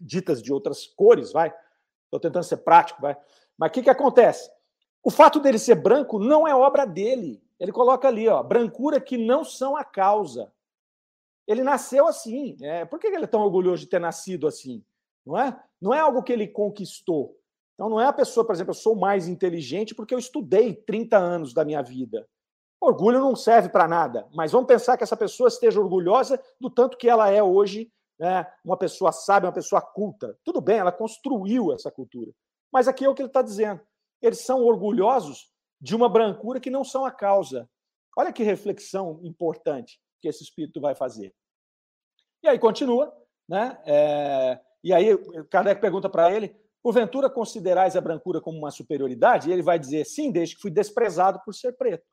[0.00, 1.52] ditas de outras cores, vai.
[2.04, 3.16] Estou tentando ser prático, vai.
[3.56, 4.50] Mas o que, que acontece?
[5.02, 7.42] O fato dele ser branco não é obra dele.
[7.58, 10.52] Ele coloca ali, ó, brancura que não são a causa.
[11.46, 12.56] Ele nasceu assim.
[12.60, 14.84] É, por que ele é tão orgulhoso de ter nascido assim?
[15.26, 15.60] Não é?
[15.80, 17.36] Não é algo que ele conquistou.
[17.74, 21.16] Então não é a pessoa, por exemplo, eu sou mais inteligente porque eu estudei 30
[21.16, 22.28] anos da minha vida.
[22.80, 26.96] Orgulho não serve para nada, mas vamos pensar que essa pessoa esteja orgulhosa do tanto
[26.96, 30.36] que ela é hoje né, uma pessoa sábia, uma pessoa culta.
[30.44, 32.32] Tudo bem, ela construiu essa cultura.
[32.72, 33.80] Mas aqui é o que ele está dizendo.
[34.20, 35.50] Eles são orgulhosos
[35.80, 37.68] de uma brancura que não são a causa.
[38.16, 41.34] Olha que reflexão importante que esse espírito vai fazer.
[42.42, 43.14] E aí continua,
[43.48, 43.80] né?
[43.84, 45.16] É, e aí
[45.50, 49.48] Kardec pergunta para ele: porventura considerais a brancura como uma superioridade?
[49.48, 52.04] E ele vai dizer: sim, desde que fui desprezado por ser preto.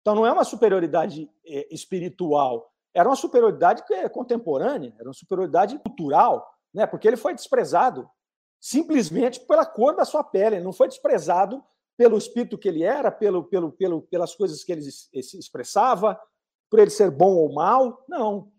[0.00, 5.78] Então não é uma superioridade é, espiritual, era uma superioridade é contemporânea, era uma superioridade
[5.78, 6.86] cultural, né?
[6.86, 8.08] Porque ele foi desprezado
[8.60, 11.64] simplesmente pela cor da sua pele, ele não foi desprezado
[12.02, 16.20] pelo espírito que ele era, pelo, pelo, pelo, pelas coisas que ele se expressava,
[16.68, 18.04] por ele ser bom ou mal.
[18.08, 18.50] Não.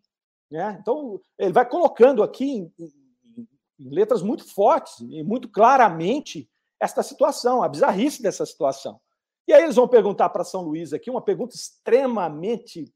[0.49, 0.77] Né?
[0.79, 3.47] Então, ele vai colocando aqui em, em,
[3.81, 8.97] em letras muito fortes e muito claramente esta situação, a bizarrice dessa situação.
[9.45, 12.93] E aí eles vão perguntar para São Luís aqui uma pergunta extremamente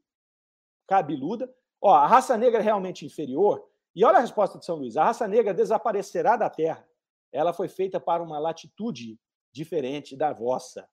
[0.88, 1.54] cabeluda.
[1.82, 3.62] Ó, a raça negra é realmente inferior?
[3.94, 6.88] E olha a resposta de São Luís: a raça negra desaparecerá da Terra.
[7.34, 9.20] Ela foi feita para uma latitude
[9.52, 10.88] diferente da vossa.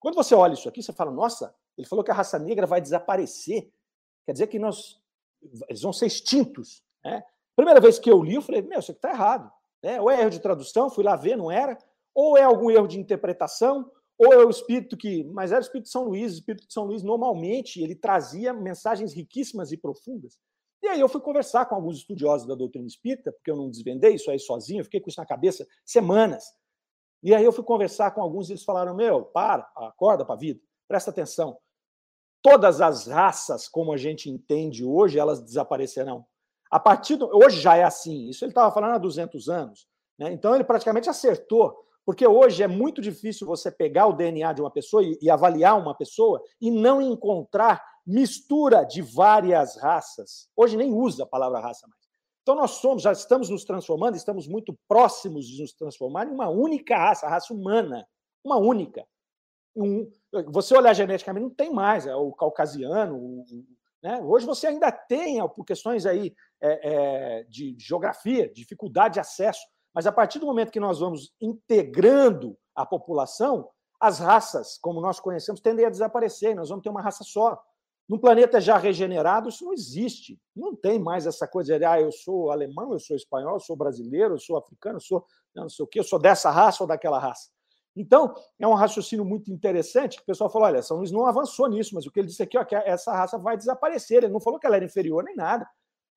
[0.00, 2.80] Quando você olha isso aqui, você fala, nossa, ele falou que a raça negra vai
[2.80, 3.72] desaparecer.
[4.26, 5.00] Quer dizer que nós,
[5.68, 6.82] eles vão ser extintos.
[7.04, 7.22] Né?
[7.56, 9.50] Primeira vez que eu li, eu falei, meu, isso aqui está errado.
[9.82, 10.00] Né?
[10.00, 11.78] Ou é erro de tradução, fui lá ver, não era.
[12.14, 15.24] Ou é algum erro de interpretação, ou é o espírito que.
[15.24, 16.32] Mas era o espírito de São Luís.
[16.32, 20.38] O espírito de São Luís, normalmente, ele trazia mensagens riquíssimas e profundas.
[20.82, 24.14] E aí eu fui conversar com alguns estudiosos da doutrina espírita, porque eu não desvendei
[24.14, 26.44] isso aí sozinho, eu fiquei com isso na cabeça semanas.
[27.24, 30.38] E aí eu fui conversar com alguns e eles falaram: Meu, para, acorda para a
[30.38, 31.56] vida, presta atenção.
[32.42, 36.26] Todas as raças, como a gente entende hoje, elas desaparecerão.
[36.70, 38.28] A partir do, hoje já é assim.
[38.28, 39.88] Isso ele estava falando há 200 anos.
[40.18, 40.32] Né?
[40.34, 44.70] Então ele praticamente acertou, porque hoje é muito difícil você pegar o DNA de uma
[44.70, 50.50] pessoa e, e avaliar uma pessoa e não encontrar mistura de várias raças.
[50.54, 52.03] Hoje nem usa a palavra raça mais.
[52.44, 56.50] Então nós somos, já estamos nos transformando, estamos muito próximos de nos transformar em uma
[56.50, 58.06] única raça, a raça humana,
[58.44, 59.02] uma única.
[59.74, 60.06] Um,
[60.52, 63.16] você olhar geneticamente, não tem mais, é o caucasiano.
[63.16, 63.44] O,
[64.02, 64.20] né?
[64.22, 66.90] Hoje você ainda tem, por questões aí é,
[67.40, 72.58] é, de geografia, dificuldade de acesso, mas a partir do momento que nós vamos integrando
[72.74, 77.24] a população, as raças, como nós conhecemos, tendem a desaparecer, nós vamos ter uma raça
[77.24, 77.58] só.
[78.08, 80.38] Num planeta já regenerado, isso não existe.
[80.54, 83.76] Não tem mais essa coisa de, ah, eu sou alemão, eu sou espanhol, eu sou
[83.76, 85.24] brasileiro, eu sou africano, eu sou
[85.54, 87.48] não sei o quê, eu sou dessa raça ou daquela raça.
[87.96, 91.68] Então, é um raciocínio muito interessante, que o pessoal falou, olha, São Luís não avançou
[91.68, 94.24] nisso, mas o que ele disse aqui, ó, que essa raça vai desaparecer.
[94.24, 95.66] Ele não falou que ela era inferior nem nada.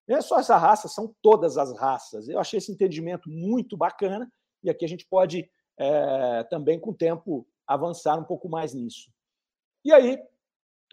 [0.08, 2.28] Não é só essa raça, são todas as raças.
[2.28, 4.28] Eu achei esse entendimento muito bacana
[4.64, 9.12] e aqui a gente pode é, também, com o tempo, avançar um pouco mais nisso.
[9.86, 10.18] E aí,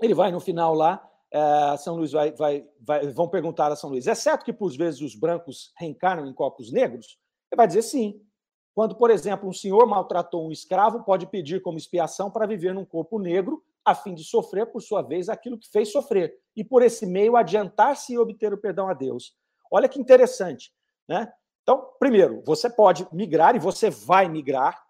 [0.01, 3.91] ele vai no final lá, é, São Luís vai, vai, vai, vão perguntar a São
[3.91, 7.19] Luís: é certo que por vezes os brancos reencarnam em corpos negros?
[7.51, 8.21] Ele vai dizer sim.
[8.75, 12.85] Quando, por exemplo, um senhor maltratou um escravo, pode pedir como expiação para viver num
[12.85, 16.83] corpo negro a fim de sofrer, por sua vez, aquilo que fez sofrer, e por
[16.83, 19.37] esse meio adiantar-se e obter o perdão a Deus.
[19.71, 20.73] Olha que interessante.
[21.09, 21.31] Né?
[21.63, 24.83] Então, primeiro, você pode migrar e você vai migrar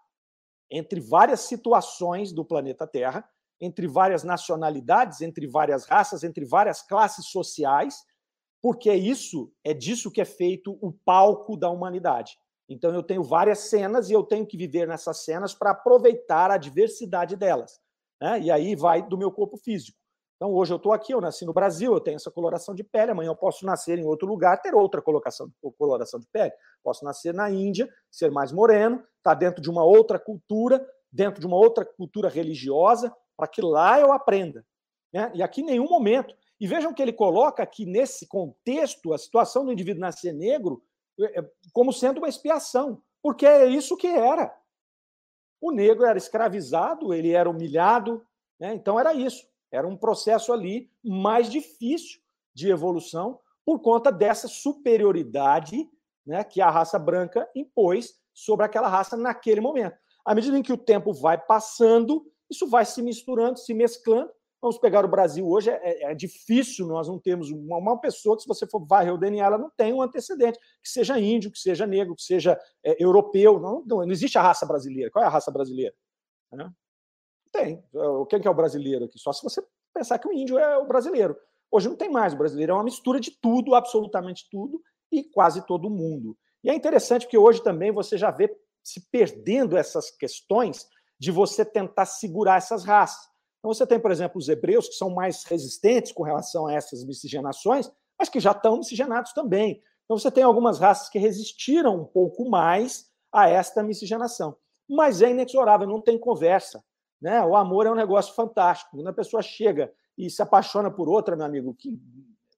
[0.71, 3.27] entre várias situações do planeta Terra,
[3.59, 8.03] entre várias nacionalidades, entre várias raças, entre várias classes sociais,
[8.61, 12.37] porque isso é disso que é feito o palco da humanidade.
[12.67, 16.57] Então eu tenho várias cenas e eu tenho que viver nessas cenas para aproveitar a
[16.57, 17.79] diversidade delas.
[18.21, 18.41] Né?
[18.41, 19.97] E aí vai do meu corpo físico.
[20.35, 23.11] Então, hoje eu estou aqui, eu nasci no Brasil, eu tenho essa coloração de pele,
[23.11, 26.51] amanhã eu posso nascer em outro lugar, ter outra colocação, coloração de pele.
[26.83, 31.39] Posso nascer na Índia, ser mais moreno, estar tá dentro de uma outra cultura, dentro
[31.39, 34.65] de uma outra cultura religiosa, para que lá eu aprenda.
[35.13, 35.31] Né?
[35.33, 36.35] E aqui, em nenhum momento.
[36.59, 40.83] E vejam que ele coloca aqui, nesse contexto, a situação do indivíduo nascer negro
[41.19, 44.55] é, é, como sendo uma expiação, porque é isso que era.
[45.61, 48.25] O negro era escravizado, ele era humilhado,
[48.59, 48.73] né?
[48.73, 49.47] então era isso.
[49.71, 52.21] Era um processo ali mais difícil
[52.53, 55.89] de evolução por conta dessa superioridade
[56.25, 59.97] né, que a raça branca impôs sobre aquela raça naquele momento.
[60.23, 64.31] À medida em que o tempo vai passando, isso vai se misturando, se mesclando,
[64.65, 68.35] Vamos pegar o Brasil hoje, é, é, é difícil nós não termos uma, uma, pessoa
[68.35, 71.51] que, se você for varrer o DNA, ela não tem um antecedente, que seja índio,
[71.51, 73.59] que seja negro, que seja é, europeu.
[73.59, 75.11] Não, não, não, existe a raça brasileira.
[75.11, 75.93] Qual é a raça brasileira?
[76.51, 76.67] Né?
[77.51, 77.83] Tem.
[78.27, 79.19] Quem que é o brasileiro aqui?
[79.19, 81.37] Só se você pensar que o índio é o brasileiro.
[81.69, 82.33] Hoje não tem mais.
[82.33, 84.81] O brasileiro é uma mistura de tudo, absolutamente tudo,
[85.11, 86.35] e quase todo mundo.
[86.63, 88.51] E é interessante porque hoje também você já vê
[88.83, 90.87] se perdendo essas questões
[91.19, 93.29] de você tentar segurar essas raças.
[93.59, 97.03] Então, você tem, por exemplo, os hebreus, que são mais resistentes com relação a essas
[97.03, 99.81] miscigenações, mas que já estão miscigenados também.
[100.03, 104.55] Então, você tem algumas raças que resistiram um pouco mais a esta miscigenação.
[104.87, 106.83] Mas é inexorável, não tem conversa.
[107.19, 107.43] Né?
[107.43, 108.91] O amor é um negócio fantástico.
[108.95, 111.99] Quando a pessoa chega e se apaixona por outra, meu amigo, que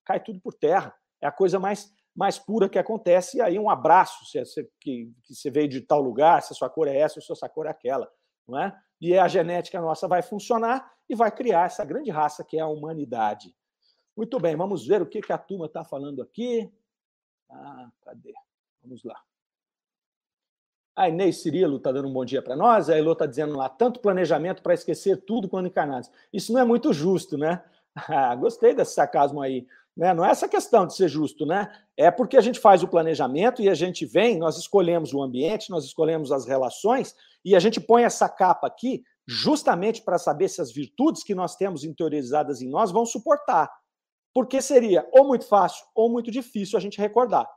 [0.05, 0.93] cai tudo por terra.
[1.21, 3.37] É a coisa mais, mais pura que acontece.
[3.37, 6.55] E aí, um abraço, se, se, que, que você veio de tal lugar, se a
[6.55, 8.11] sua cor é essa, se a sua cor é aquela.
[8.47, 8.79] Não é?
[8.99, 12.67] E a genética nossa vai funcionar e vai criar essa grande raça que é a
[12.67, 13.55] humanidade.
[14.15, 16.71] Muito bem, vamos ver o que, que a turma está falando aqui.
[17.49, 18.33] Ah, cadê?
[18.81, 19.21] Vamos lá.
[20.95, 22.89] A Inês Cirilo está dando um bom dia para nós.
[22.89, 26.09] A Elô está dizendo lá, tanto planejamento para esquecer tudo quando encarnados.
[26.33, 27.63] Isso não é muito justo, né?
[28.09, 29.67] Ah, gostei desse sarcasmo aí.
[29.97, 30.13] Né?
[30.13, 31.67] Não é essa questão de ser justo, né?
[31.97, 35.71] É porque a gente faz o planejamento e a gente vem, nós escolhemos o ambiente,
[35.71, 40.61] nós escolhemos as relações e a gente põe essa capa aqui justamente para saber se
[40.61, 43.71] as virtudes que nós temos interiorizadas em nós vão suportar.
[44.35, 47.49] Porque seria ou muito fácil ou muito difícil a gente recordar.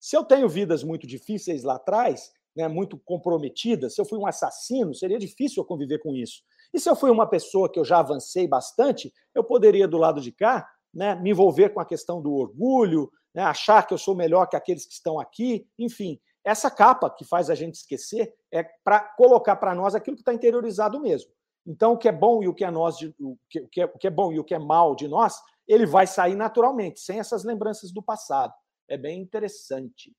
[0.00, 4.26] Se eu tenho vidas muito difíceis lá atrás, né, muito comprometidas, se eu fui um
[4.26, 6.42] assassino, seria difícil eu conviver com isso.
[6.72, 10.20] E se eu fui uma pessoa que eu já avancei bastante, eu poderia, do lado
[10.20, 14.14] de cá, né, me envolver com a questão do orgulho, né, achar que eu sou
[14.14, 16.20] melhor que aqueles que estão aqui, enfim.
[16.44, 20.32] Essa capa que faz a gente esquecer é para colocar para nós aquilo que está
[20.32, 21.30] interiorizado mesmo.
[21.66, 23.84] Então, o que é bom e o que é nós, o que, o, que é,
[23.86, 27.00] o que é bom e o que é mal de nós, ele vai sair naturalmente,
[27.00, 28.52] sem essas lembranças do passado.
[28.88, 30.14] É bem interessante.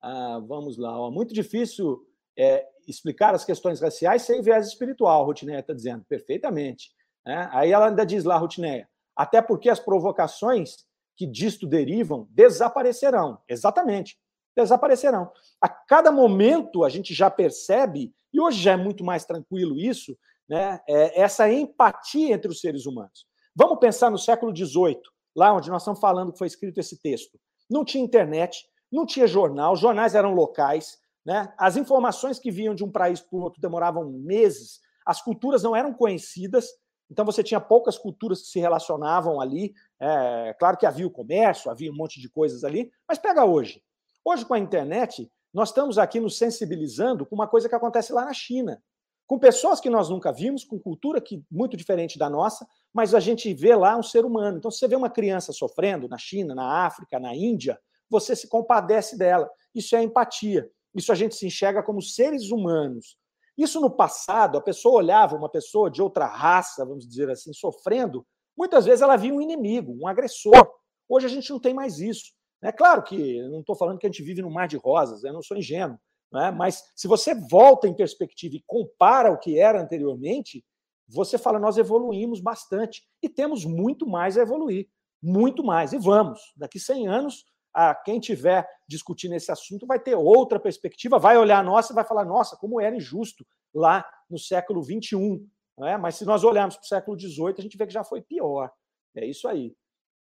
[0.00, 0.96] Ah, vamos lá.
[0.98, 1.10] Ó.
[1.10, 2.00] Muito difícil
[2.38, 6.92] é, explicar as questões raciais sem viés espiritual, Rutineia está dizendo, perfeitamente.
[7.24, 7.48] Né?
[7.52, 10.84] Aí ela ainda diz lá, Rutineia, até porque as provocações
[11.16, 13.38] que disto derivam desaparecerão.
[13.48, 14.18] Exatamente,
[14.54, 15.30] desaparecerão.
[15.60, 20.16] A cada momento a gente já percebe, e hoje já é muito mais tranquilo isso,
[20.48, 23.26] né, é essa empatia entre os seres humanos.
[23.54, 25.00] Vamos pensar no século XVIII,
[25.34, 27.38] lá onde nós estamos falando que foi escrito esse texto.
[27.68, 31.52] Não tinha internet, não tinha jornal, os jornais eram locais, né?
[31.58, 35.74] as informações que vinham de um país para o outro demoravam meses, as culturas não
[35.74, 36.68] eram conhecidas,
[37.10, 39.74] então você tinha poucas culturas que se relacionavam ali.
[40.00, 43.82] É, claro que havia o comércio, havia um monte de coisas ali, mas pega hoje.
[44.24, 48.24] Hoje, com a internet, nós estamos aqui nos sensibilizando com uma coisa que acontece lá
[48.24, 48.82] na China.
[49.26, 53.20] Com pessoas que nós nunca vimos, com cultura que muito diferente da nossa, mas a
[53.20, 54.58] gente vê lá um ser humano.
[54.58, 57.78] Então, se você vê uma criança sofrendo na China, na África, na Índia,
[58.08, 59.50] você se compadece dela.
[59.74, 60.70] Isso é empatia.
[60.94, 63.16] Isso a gente se enxerga como seres humanos.
[63.56, 68.26] Isso no passado, a pessoa olhava uma pessoa de outra raça, vamos dizer assim, sofrendo,
[68.56, 70.70] muitas vezes ela via um inimigo, um agressor.
[71.08, 72.32] Hoje a gente não tem mais isso.
[72.62, 75.32] É claro que não estou falando que a gente vive num mar de rosas, eu
[75.32, 75.98] não sou ingênuo,
[76.32, 76.50] né?
[76.50, 80.64] mas se você volta em perspectiva e compara o que era anteriormente,
[81.08, 84.88] você fala, nós evoluímos bastante e temos muito mais a evoluir,
[85.22, 86.40] muito mais, e vamos.
[86.56, 87.44] Daqui 100 anos,
[87.76, 91.94] a quem tiver discutindo esse assunto vai ter outra perspectiva, vai olhar a nossa e
[91.94, 95.46] vai falar, nossa, como era injusto lá no século XXI.
[95.78, 95.98] Né?
[95.98, 98.72] Mas se nós olharmos para o século XVIII, a gente vê que já foi pior.
[99.14, 99.76] É isso aí.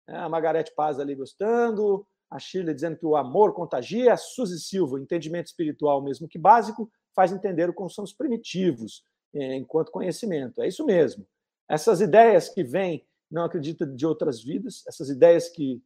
[0.09, 4.59] É, a Margarete Paz ali gostando, a Shirley dizendo que o amor contagia, a Suzy
[4.59, 10.61] Silva, entendimento espiritual mesmo que básico, faz entender como são os primitivos é, enquanto conhecimento.
[10.61, 11.25] É isso mesmo.
[11.71, 15.81] Essas ideias que vêm, não acredita de outras vidas, essas ideias que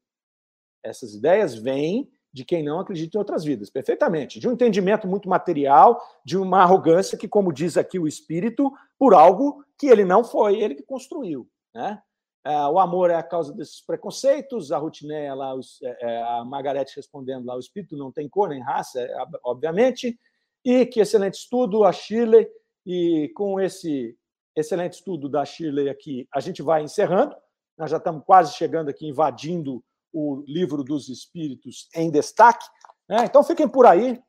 [0.82, 4.38] essas ideias vêm de quem não acredita em outras vidas, perfeitamente.
[4.38, 9.14] De um entendimento muito material, de uma arrogância que, como diz aqui o espírito, por
[9.14, 11.48] algo que ele não foi, ele que construiu.
[11.74, 12.00] Né?
[12.44, 16.96] É, o amor é a causa desses preconceitos, a Rutineia lá, é, é, a Margarete
[16.96, 19.06] respondendo lá, o espírito não tem cor nem raça,
[19.44, 20.18] obviamente,
[20.64, 22.48] e que excelente estudo, a Shirley,
[22.86, 24.16] e com esse
[24.56, 27.34] excelente estudo da Shirley aqui, a gente vai encerrando,
[27.76, 32.66] nós já estamos quase chegando aqui, invadindo o livro dos Espíritos em destaque.
[33.08, 33.24] Né?
[33.24, 34.20] Então fiquem por aí.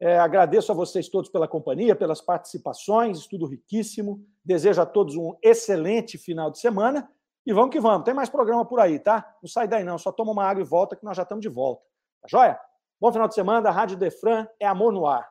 [0.00, 4.20] É, agradeço a vocês todos pela companhia, pelas participações, estudo riquíssimo.
[4.44, 7.08] Desejo a todos um excelente final de semana.
[7.46, 8.04] E vamos que vamos.
[8.04, 9.34] Tem mais programa por aí, tá?
[9.42, 9.98] Não sai daí, não.
[9.98, 11.82] Só toma uma água e volta, que nós já estamos de volta.
[12.22, 12.58] Tá joia?
[13.00, 13.68] Bom final de semana.
[13.68, 15.28] A Rádio Defran é amor no ar.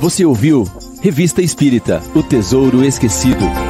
[0.00, 0.64] Você ouviu
[1.02, 3.67] Revista Espírita O Tesouro Esquecido.